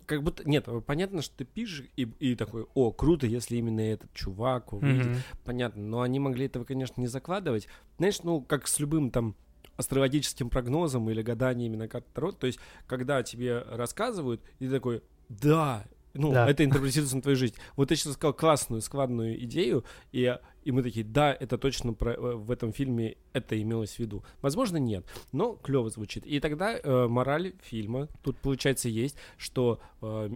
[0.04, 0.46] как будто...
[0.46, 5.06] Нет, понятно, что ты пишешь и, и такой, о, круто, если именно этот чувак увидит.
[5.06, 5.16] Мгм.
[5.44, 7.68] Понятно, но они могли этого, конечно, не закладывать.
[7.96, 9.34] Знаешь, ну, как с любым там
[9.76, 15.02] астрологическим прогнозом или гаданиями на карте Таро, то есть, когда тебе рассказывают, и ты такой,
[15.28, 16.48] да, ну, Да.
[16.48, 17.54] это интерпретируется на твою жизнь.
[17.76, 22.12] Вот ты сейчас сказал классную, складную идею, и, и мы такие, да, это точно про-
[22.14, 24.24] э, в этом фильме это имелось в виду.
[24.40, 26.24] Возможно, нет, но клево звучит.
[26.24, 30.30] И тогда э, мораль фильма тут, получается, есть, что э,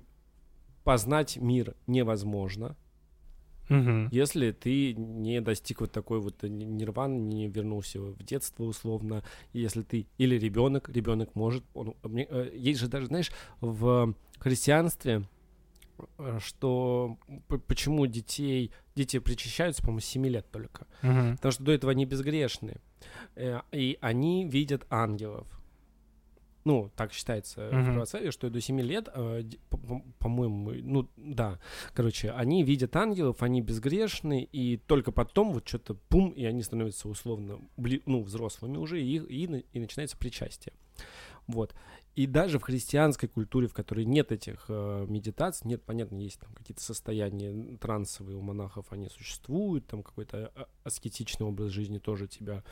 [0.82, 2.76] познать мир невозможно,
[3.68, 4.08] Мгм.
[4.10, 10.06] Если ты не достиг вот такой вот нирваны, не вернулся в детство условно, если ты
[10.18, 15.22] или ребенок, ребенок может, он, э, есть же даже, знаешь, в христианстве,
[16.18, 17.18] э, что
[17.66, 21.36] почему детей, дети причащаются, по-моему, с 7 лет только, Мгм.
[21.36, 22.80] потому что до этого они безгрешные,
[23.36, 25.46] Э, и они видят ангелов.
[26.68, 27.84] Ну, так считается в Мгм.
[27.92, 29.42] православии, что до 7 лет, э,
[30.18, 31.58] по-моему, ну, да,
[31.94, 37.08] короче, они видят ангелов, они безгрешны, и только потом вот что-то пум, и они становятся
[37.08, 37.58] условно,
[38.04, 40.74] ну, взрослыми уже, и, и, и начинается причастие.
[41.46, 41.74] Вот.
[42.16, 46.52] И даже в христианской культуре, в которой нет этих э, медитаций, нет, понятно, есть там
[46.52, 52.62] какие-то состояния трансовые у монахов, они существуют, там какой-то а- аскетичный образ жизни тоже тебя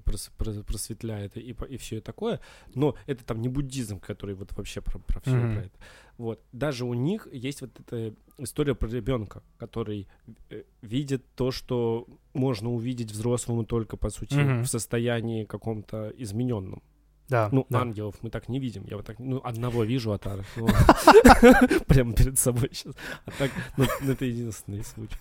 [0.00, 2.40] прос- прос- просветляет и, и все такое,
[2.74, 5.52] но это там не буддизм, который вот вообще про, про все Мгм.
[5.54, 5.78] про это.
[6.18, 6.40] Вот.
[6.52, 10.06] Даже у них есть вот эта история про ребенка, который
[10.50, 14.62] э, видит то, что можно увидеть взрослому только, по сути, Мгм.
[14.62, 16.82] в состоянии каком-то измененном.
[17.26, 17.80] Да, Ну, да.
[17.80, 18.84] ангелов мы так не видим.
[18.86, 20.44] Я вот так, ну, одного вижу от Ары.
[20.56, 20.66] Ну,
[21.86, 22.94] Прямо перед собой сейчас.
[23.24, 25.16] А так, ну, ну, это единственный случай.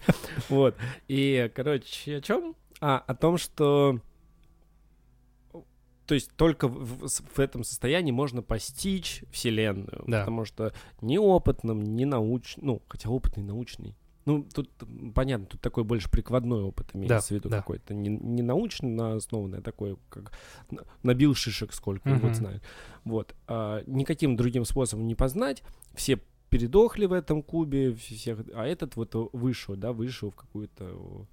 [0.50, 0.76] Вот.
[1.08, 2.56] И, короче, о чем?
[2.82, 4.00] А, о том, что...
[6.06, 10.04] То есть только в, в- этом состоянии можно постичь Вселенную.
[10.08, 10.22] Да.
[10.22, 12.66] Потому что неопытным, не научным...
[12.66, 13.96] Ну, хотя опытный, научный.
[14.26, 14.70] Ну, тут
[15.14, 17.58] понятно, тут такой больше прикладной опыт имеется в виду да.
[17.58, 17.94] какой-то.
[17.94, 20.32] Не, не научно основанный, а такой, как
[21.04, 22.20] набил шишек сколько, Мгм.
[22.20, 22.64] вот знает.
[23.04, 23.36] Вот.
[23.48, 25.62] А, никаким другим способом не познать.
[25.94, 31.28] Все передохли в этом кубе, всех, а этот вот вышел, да, вышел в какую-то...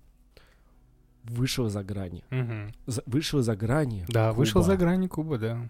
[1.25, 2.25] Вышел за грани.
[2.31, 2.73] Мгм.
[2.87, 4.05] За- вышел за грани.
[4.09, 4.73] Да, вышел Куба.
[4.73, 5.69] за грани Куба, да.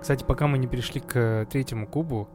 [0.00, 2.28] Кстати, пока мы не перешли к э, третьему кубу,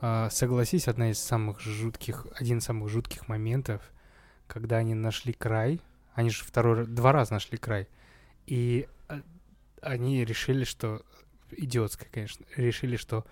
[0.00, 3.80] а, согласись, одна из самых жутких, один из самых жутких моментов,
[4.46, 5.80] когда они нашли край,
[6.14, 7.88] они же второй, два раза нашли край,
[8.46, 9.22] и а,
[9.80, 11.02] они решили, что,
[11.50, 13.24] идиотское, конечно, решили, что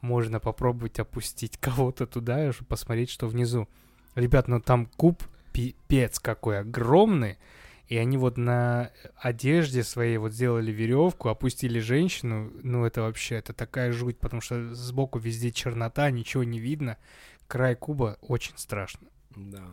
[0.00, 3.68] можно попробовать опустить кого-то туда, чтобы посмотреть, что внизу.
[4.14, 7.38] Ребят, ну там куб пипец какой огромный,
[7.86, 12.50] и они вот на одежде своей вот сделали веревку, опустили женщину.
[12.62, 16.98] Ну, это вообще, это такая жуть, потому что сбоку везде чернота, ничего не видно.
[17.46, 19.06] Край куба очень страшно.
[19.36, 19.64] Да.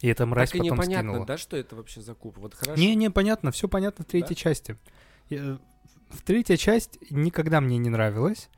[0.00, 1.26] И эта мразь так и потом непонятно, скинула.
[1.26, 2.38] да, что это вообще за куб?
[2.38, 2.80] Вот хорошо.
[2.80, 4.76] Не-не, понятно, все понятно в третьей части.
[5.28, 5.58] Я-
[6.10, 8.48] В третья часть никогда мне не нравилась,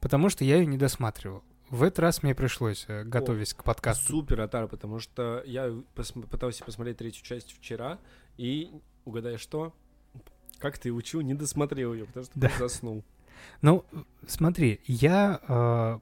[0.00, 1.42] потому что я ее не досматривал.
[1.70, 4.06] В этот раз мне пришлось, э, готовясь к подкасту.
[4.12, 7.98] Супер, Атар, потому что я пос- пытался посмотреть третью часть вчера,
[8.36, 8.70] и
[9.04, 9.74] угадай что?
[10.58, 12.50] Как ты учил, не досмотрел ее, потому что Да.
[12.58, 13.04] заснул.
[13.62, 13.84] Ну,
[14.26, 15.98] смотри, я э,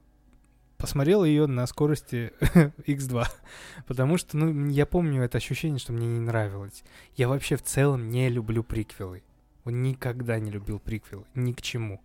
[0.77, 2.31] посмотрел ее на скорости
[2.87, 3.25] X2,
[3.87, 6.83] потому что, ну, я помню это ощущение, что мне не нравилось.
[7.15, 9.21] Я вообще в целом не люблю приквелы.
[9.65, 12.01] Никогда не любил приквелы, ни к чему.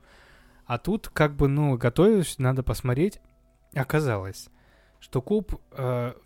[0.67, 3.21] А тут, как бы, ну, готовюсь, надо посмотреть.
[3.75, 4.49] Оказалось,
[5.01, 5.55] что Куб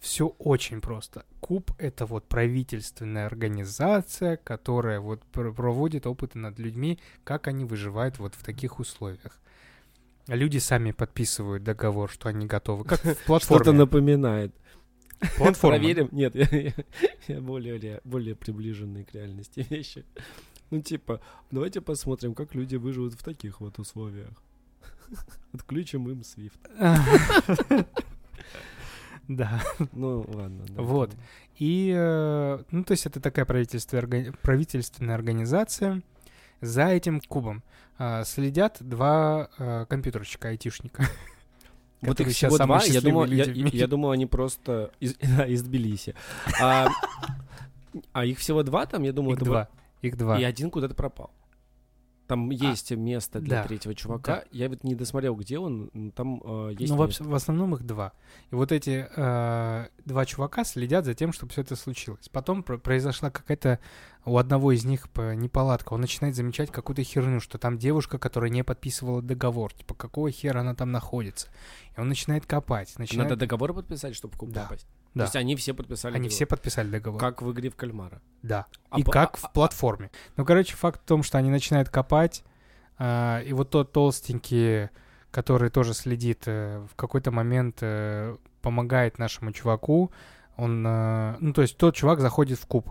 [0.00, 1.24] все очень просто.
[1.40, 8.18] Куб это вот правительственная организация, которая вот пр- проводит опыты над людьми, как они выживают
[8.18, 9.38] вот в таких условиях.
[10.26, 12.84] Люди сами подписывают договор, что они готовы.
[12.84, 13.72] Как в Что-то платформе.
[13.72, 14.54] напоминает.
[15.36, 15.78] Платформа.
[15.78, 16.08] Проверим.
[16.12, 16.72] Нет, я, я-
[17.28, 20.04] я более, более приближенные к реальности вещи.
[20.70, 24.30] Ну, типа, давайте посмотрим, как люди выживут в таких вот условиях.
[25.52, 26.58] Отключим им Swift.
[29.28, 29.62] Да.
[29.92, 30.64] Ну, ладно.
[30.68, 30.82] да.
[30.82, 31.10] Вот.
[31.56, 36.02] И, э, ну, то есть это такая правительственная, орга- правительственная организация.
[36.60, 37.62] За этим кубом
[37.98, 41.06] э, следят два э, компьютерщика, айтишника.
[42.02, 43.44] Вот их сейчас два, я думал, я,
[43.80, 45.14] я- они просто из,
[45.48, 46.14] из Тбилиси.
[46.60, 46.88] А,
[48.12, 49.68] а их всего два там, я думал, Их это два.
[50.02, 50.38] Их два.
[50.38, 51.30] И один куда-то пропал.
[52.26, 54.44] Там есть место для да, третьего чувака.
[54.50, 55.90] Я вот не досмотрел, где он.
[55.92, 56.92] но Там э, есть.
[56.92, 57.24] Ну, место.
[57.24, 58.12] в основном их два.
[58.50, 62.30] И вот эти э, два чувака следят за тем, чтобы все это случилось.
[62.30, 63.78] Потом про- произошла какая-то
[64.24, 65.92] у одного из них неполадка.
[65.92, 69.74] Он начинает замечать какую-то херню, что там девушка, которая не подписывала договор.
[69.74, 71.48] Типа, какого хера она там находится?
[71.94, 72.98] И он начинает копать.
[72.98, 73.30] Начинает...
[73.30, 74.86] Надо договор подписать, чтобы Да, попасть.
[75.14, 75.24] Да.
[75.24, 76.14] То есть они все подписали.
[76.14, 76.34] Они договор.
[76.34, 77.20] все подписали договор.
[77.20, 78.20] Как в игре в кальмара.
[78.42, 78.66] Да.
[78.90, 80.10] А и по- как а- в а- платформе.
[80.36, 82.42] Ну, короче, факт в том, что они начинают копать,
[82.98, 84.88] а, и вот тот толстенький,
[85.30, 90.12] который тоже следит, э, в какой-то момент э, помогает нашему чуваку.
[90.56, 92.90] Он, э, ну, то есть тот чувак заходит в куб.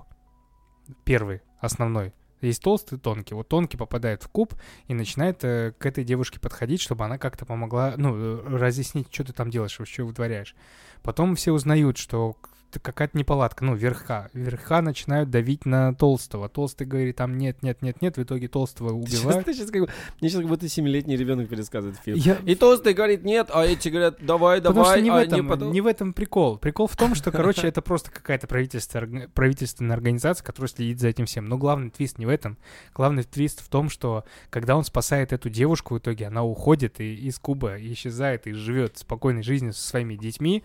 [1.05, 2.13] Первый, основной.
[2.47, 3.33] Есть толстый и тонкий.
[3.33, 4.53] Вот тонкий попадает в куб
[4.87, 9.23] и начинает э, к этой девушке подходить, чтобы она как-то помогла, ну, э, разъяснить, что
[9.23, 10.55] ты там делаешь, что вытворяешь.
[11.01, 12.35] Потом все узнают, что
[12.79, 14.29] какая-то неполадка, ну, верха.
[14.33, 16.49] Верха начинают давить на толстого.
[16.49, 19.45] Толстый говорит, там нет, нет, нет, нет, в итоге толстого убивают.
[19.45, 19.89] Ты сейчас, как,
[20.21, 22.17] мне сейчас как будто семилетний ребенок пересказывает фильм.
[22.17, 22.37] Я...
[22.45, 24.97] И толстый говорит нет, а эти говорят, давай, Потому давай.
[24.97, 25.71] Что не, а в этом, не, потом...
[25.71, 26.57] не в этом прикол.
[26.57, 31.25] Прикол в том, что, короче, это просто какая-то правительственная, правительственная организация, которая следит за этим
[31.25, 31.45] всем.
[31.45, 32.57] Но главный твист не в этом.
[32.93, 37.15] Главный твист в том, что когда он спасает эту девушку, в итоге она уходит и,
[37.15, 40.63] из Кубы, исчезает и живет спокойной жизнью со своими детьми,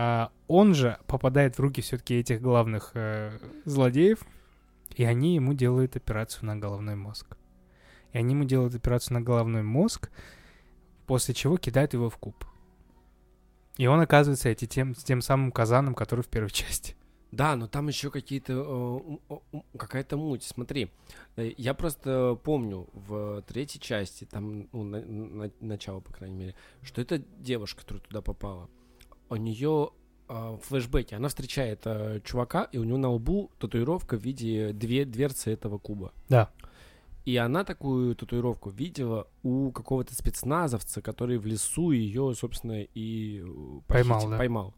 [0.00, 4.20] а он же попадает в руки все-таки этих главных э, злодеев,
[4.94, 7.36] и они ему делают операцию на головной мозг.
[8.12, 10.12] И они ему делают операцию на головной мозг,
[11.08, 12.44] после чего кидают его в куб.
[13.76, 16.94] И он оказывается эти тем, тем самым казаном, который в первой части.
[17.32, 19.36] Да, но там еще какие-то э,
[19.76, 20.44] какая-то муть.
[20.44, 20.92] Смотри,
[21.34, 26.54] э, я просто помню в третьей части, там ну, на, на, начало, по крайней мере,
[26.82, 28.70] что это девушка, которая туда попала
[29.30, 29.90] у нее
[30.28, 35.04] в флешбеке она встречает э, чувака, и у него на лбу татуировка в виде две
[35.04, 36.12] дверцы этого куба.
[36.28, 36.50] Да.
[37.24, 43.80] И она такую татуировку видела у какого-то спецназовца, который в лесу ее, собственно, и э,
[43.86, 44.28] поймал.
[44.28, 44.36] Да.
[44.36, 44.74] поймал.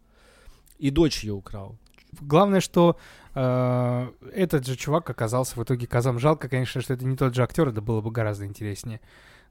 [0.78, 1.76] И дочь ее украл.
[2.20, 2.96] Главное, что
[3.34, 6.18] э, этот же чувак оказался в итоге казам.
[6.18, 9.00] Жалко, конечно, что это не тот же актер, это было бы гораздо интереснее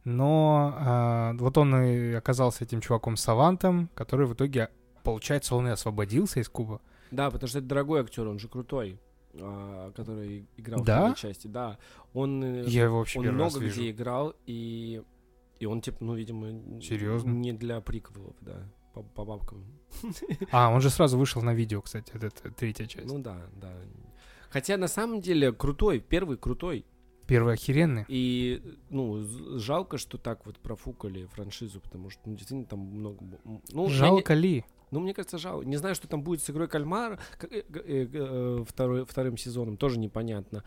[0.05, 4.69] но э, вот он и оказался этим чуваком Савантом, который в итоге
[5.03, 6.81] получается, он и освободился из Куба.
[7.11, 8.99] Да, потому что это дорогой актер, он же крутой,
[9.33, 10.95] а, который играл да?
[10.95, 11.47] в первой части.
[11.47, 11.77] Да,
[12.13, 13.89] он, э, Я его вообще он много где вижу.
[13.89, 15.01] играл, и,
[15.59, 17.29] и он, типа, ну, видимо, Серьезно?
[17.29, 19.65] не для приквелов, да, по, по бабкам.
[20.51, 23.07] А, он же сразу вышел на видео, кстати, это третья часть.
[23.07, 23.73] Ну да, да.
[24.49, 26.85] Хотя на самом деле крутой, первый крутой.
[27.27, 28.05] Первый охеренный.
[28.07, 29.23] И, ну,
[29.59, 33.23] жалко, что так вот профукали франшизу, потому что, ну, действительно, там много...
[33.71, 34.41] Ну, жалко не...
[34.41, 34.65] ли?
[34.91, 35.65] Ну, мне кажется, жалко.
[35.65, 39.99] Не знаю, что там будет с игрой Кальмар э, э, э, второй, вторым сезоном, тоже
[39.99, 40.63] непонятно.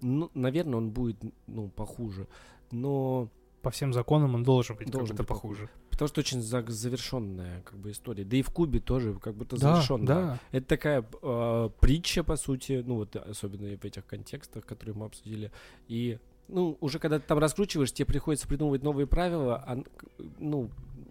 [0.00, 1.16] Ну, наверное, он будет,
[1.46, 2.26] ну, похуже.
[2.70, 3.28] Но...
[3.62, 5.68] По всем законам он должен быть должен быть похуже.
[5.90, 8.24] Потому что очень за завершенная как бы история.
[8.24, 10.06] Да и в Кубе тоже как будто да, завершенная.
[10.06, 10.38] Да.
[10.50, 15.52] Это такая э, притча, по сути, ну вот особенно в этих контекстах, которые мы обсудили.
[15.88, 16.18] И
[16.48, 19.82] ну, уже когда ты там раскручиваешь, тебе приходится придумывать новые правила, а,
[20.38, 20.70] ну,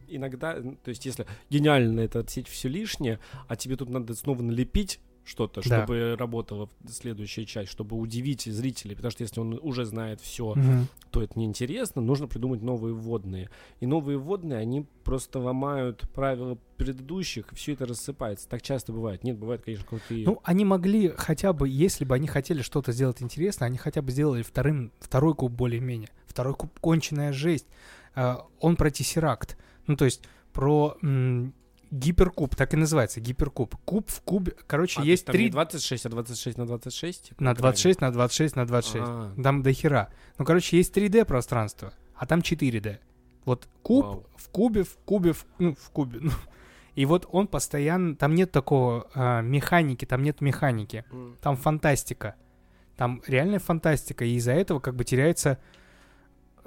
[0.09, 4.99] иногда, то есть если гениально это отсечь все лишнее, а тебе тут надо снова налепить
[5.29, 5.83] что-то, да.
[5.83, 10.87] чтобы работала следующая часть, чтобы удивить зрителей, потому что если он уже знает все, угу.
[11.11, 13.49] то это неинтересно, нужно придумать новые вводные.
[13.79, 18.49] И новые вводные, они просто ломают правила предыдущих, и все это рассыпается.
[18.49, 19.23] Так часто бывает.
[19.23, 20.25] Нет, бывает, конечно, крутые.
[20.25, 24.11] Ну, они могли хотя бы, если бы они хотели что-то сделать интересно, они хотя бы
[24.11, 26.09] сделали вторым, второй куб более-менее.
[26.25, 27.67] Второй куб конченая жесть.
[28.15, 29.55] Uh, он про Тессеракт.
[29.87, 30.23] Ну, то есть
[30.53, 30.97] про
[31.91, 33.75] гиперкуб, так и называется, гиперкуб.
[33.85, 35.45] Куб в кубе, короче, а, есть там три...
[35.45, 37.29] не 26, а 26 на 26?
[37.29, 39.03] Типа, на 26, на 26, на 26.
[39.03, 39.41] А-а-а.
[39.41, 40.09] Там до хера.
[40.37, 42.99] Ну, короче, есть 3D пространство, а там 4D.
[43.45, 44.25] Вот куб Вау.
[44.35, 46.19] в кубе, в кубе, в, ну, в кубе.
[46.21, 46.31] Ну.
[46.95, 48.15] И вот он постоянно...
[48.15, 51.05] Там нет такого а, механики, там нет механики.
[51.11, 51.37] Mm.
[51.41, 52.35] Там фантастика.
[52.97, 54.25] Там реальная фантастика.
[54.25, 55.59] И из-за этого как бы теряется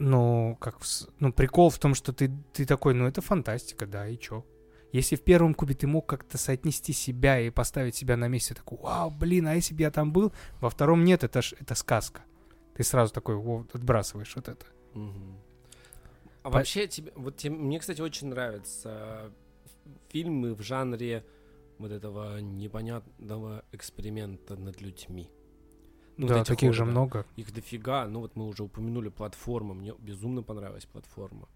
[0.03, 0.78] ну, как,
[1.20, 4.44] ну, прикол в том, что ты, ты такой, ну, это фантастика, да, и чё?
[4.92, 8.78] Если в первом кубе ты мог как-то соотнести себя и поставить себя на месте, такой,
[8.78, 10.32] вау, блин, а если бы я там был?
[10.61, 12.22] Во втором нет, это ж, это сказка.
[12.74, 14.66] Ты сразу такой, вот, отбрасываешь вот это.
[14.94, 15.40] Угу.
[16.42, 16.59] А По...
[16.59, 19.32] вообще, тебе, вот тебе, мне, кстати, очень нравятся
[20.09, 21.24] фильмы в жанре
[21.78, 25.30] вот этого непонятного эксперимента над людьми.
[26.16, 27.26] Ну, да, таких же много.
[27.36, 28.06] Их дофига.
[28.06, 29.74] Ну вот мы уже упомянули платформу.
[29.74, 31.48] Мне безумно понравилась платформа.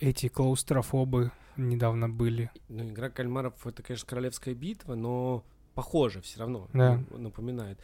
[0.00, 2.50] Эти клаустрофобы недавно были.
[2.68, 5.44] Ну, игра кальмаров это, конечно, королевская битва, но
[5.74, 6.68] похоже все равно.
[6.72, 7.00] Да.
[7.10, 7.78] Напоминает.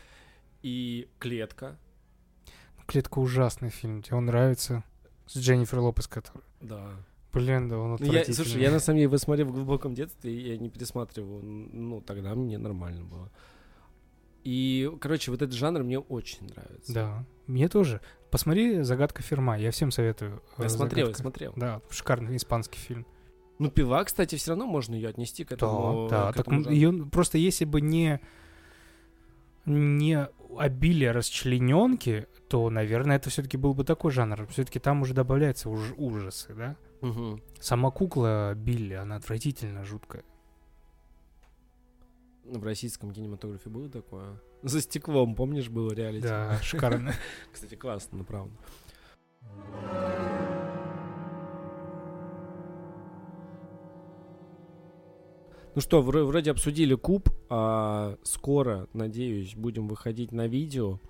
[0.63, 1.77] И клетка.
[2.87, 4.03] Клетка ужасный фильм.
[4.03, 4.85] Тебе он нравится?
[5.27, 6.43] С Дженнифер Лопес, который.
[6.61, 6.93] Да.
[7.33, 10.33] Блин, да, он ну, я, Слушай, я на самом деле его смотрел в глубоком детстве,
[10.33, 11.41] и я не пересматривал.
[11.43, 13.29] Ну, тогда мне нормально было.
[14.45, 16.93] И, короче, вот этот жанр мне очень нравится.
[16.93, 18.01] Да, мне тоже.
[18.31, 20.43] Посмотри «Загадка Ферма», я всем советую.
[20.59, 21.53] Я смотрел, я смотрел.
[21.57, 23.07] Да, шикарный испанский фильм.
[23.59, 26.09] Ну, пила, кстати, все равно можно ее отнести к этому.
[26.11, 26.33] Да, да.
[26.33, 28.21] К этому так ее просто если бы не
[29.65, 30.29] не
[30.59, 34.47] обилие расчлененки, то, наверное, это все-таки был бы такой жанр.
[34.49, 36.77] Все-таки там уже добавляются уж ужасы, да?
[37.01, 37.41] Угу.
[37.61, 40.25] Сама кукла Билли, она отвратительно жуткая.
[42.45, 44.41] В российском кинематографе было такое?
[44.63, 46.27] За стеклом, помнишь, было реалити?
[46.27, 47.15] Да, шикарно.
[47.53, 48.53] Кстати, классно, ну правда.
[55.75, 61.01] Ну что, вроде обсудили куб, а скоро, надеюсь, будем выходить на видео,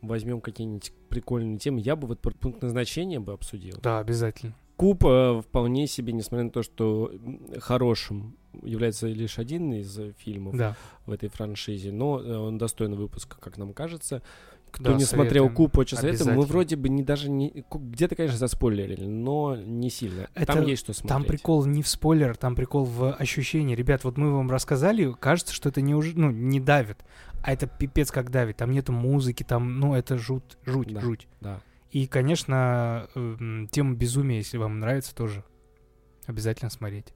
[0.00, 1.80] возьмем какие-нибудь прикольные темы.
[1.80, 3.78] Я бы вот пункт назначения бы обсудил.
[3.80, 4.56] Да, обязательно.
[4.76, 7.12] Куб э, вполне себе, несмотря на то, что
[7.60, 10.76] хорошим является лишь один из фильмов да.
[11.06, 14.22] в этой франшизе, но э, он достойный выпуска, как нам кажется.
[14.70, 15.54] Кто Да, не смотрел советуем.
[15.54, 16.36] Куб, очень советуем.
[16.36, 17.64] Мы вроде бы не даже не...
[17.70, 20.28] Где-то, конечно, заспойлерили, но не сильно.
[20.34, 21.10] Это- Там есть что смотреть.
[21.10, 23.74] Там прикол не в спойлер, там прикол в ощущении.
[23.74, 27.04] Ребят, вот мы вам рассказали, кажется, что это не уже, ну, не давит,
[27.42, 28.56] а это пипец как давит.
[28.56, 31.00] Там нету музыки, там, ну, это жуть, жуть, Да.
[31.02, 31.28] жуть.
[31.42, 31.60] Да.
[31.90, 35.44] И, конечно, эм, тема безумия, если вам нравится, тоже
[36.26, 37.12] обязательно смотреть.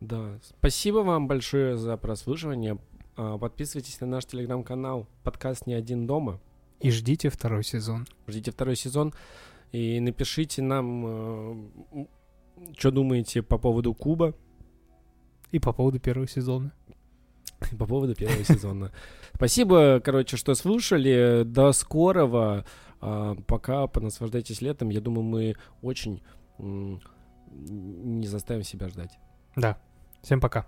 [0.00, 0.38] Да.
[0.42, 2.78] Спасибо вам большое за прослушивание.
[3.16, 6.40] А, Подписывайтесь на наш телеграм-канал подкаст «Не один дома».
[6.80, 8.06] И ждите второй сезон.
[8.26, 9.12] Ждите второй сезон.
[9.72, 11.68] И напишите нам,
[12.76, 14.34] что думаете по поводу Куба,
[15.52, 16.72] И по поводу первого сезона.
[17.78, 18.92] по поводу первого сезона.
[19.34, 21.42] Спасибо, короче, что слушали.
[21.44, 22.64] До скорого.
[23.02, 24.88] А, Пока понаслаждайтесь летом.
[24.88, 26.22] Я думаю, мы очень
[26.58, 29.18] не заставим себя ждать.
[29.56, 29.78] Да.
[30.22, 30.66] Всем пока.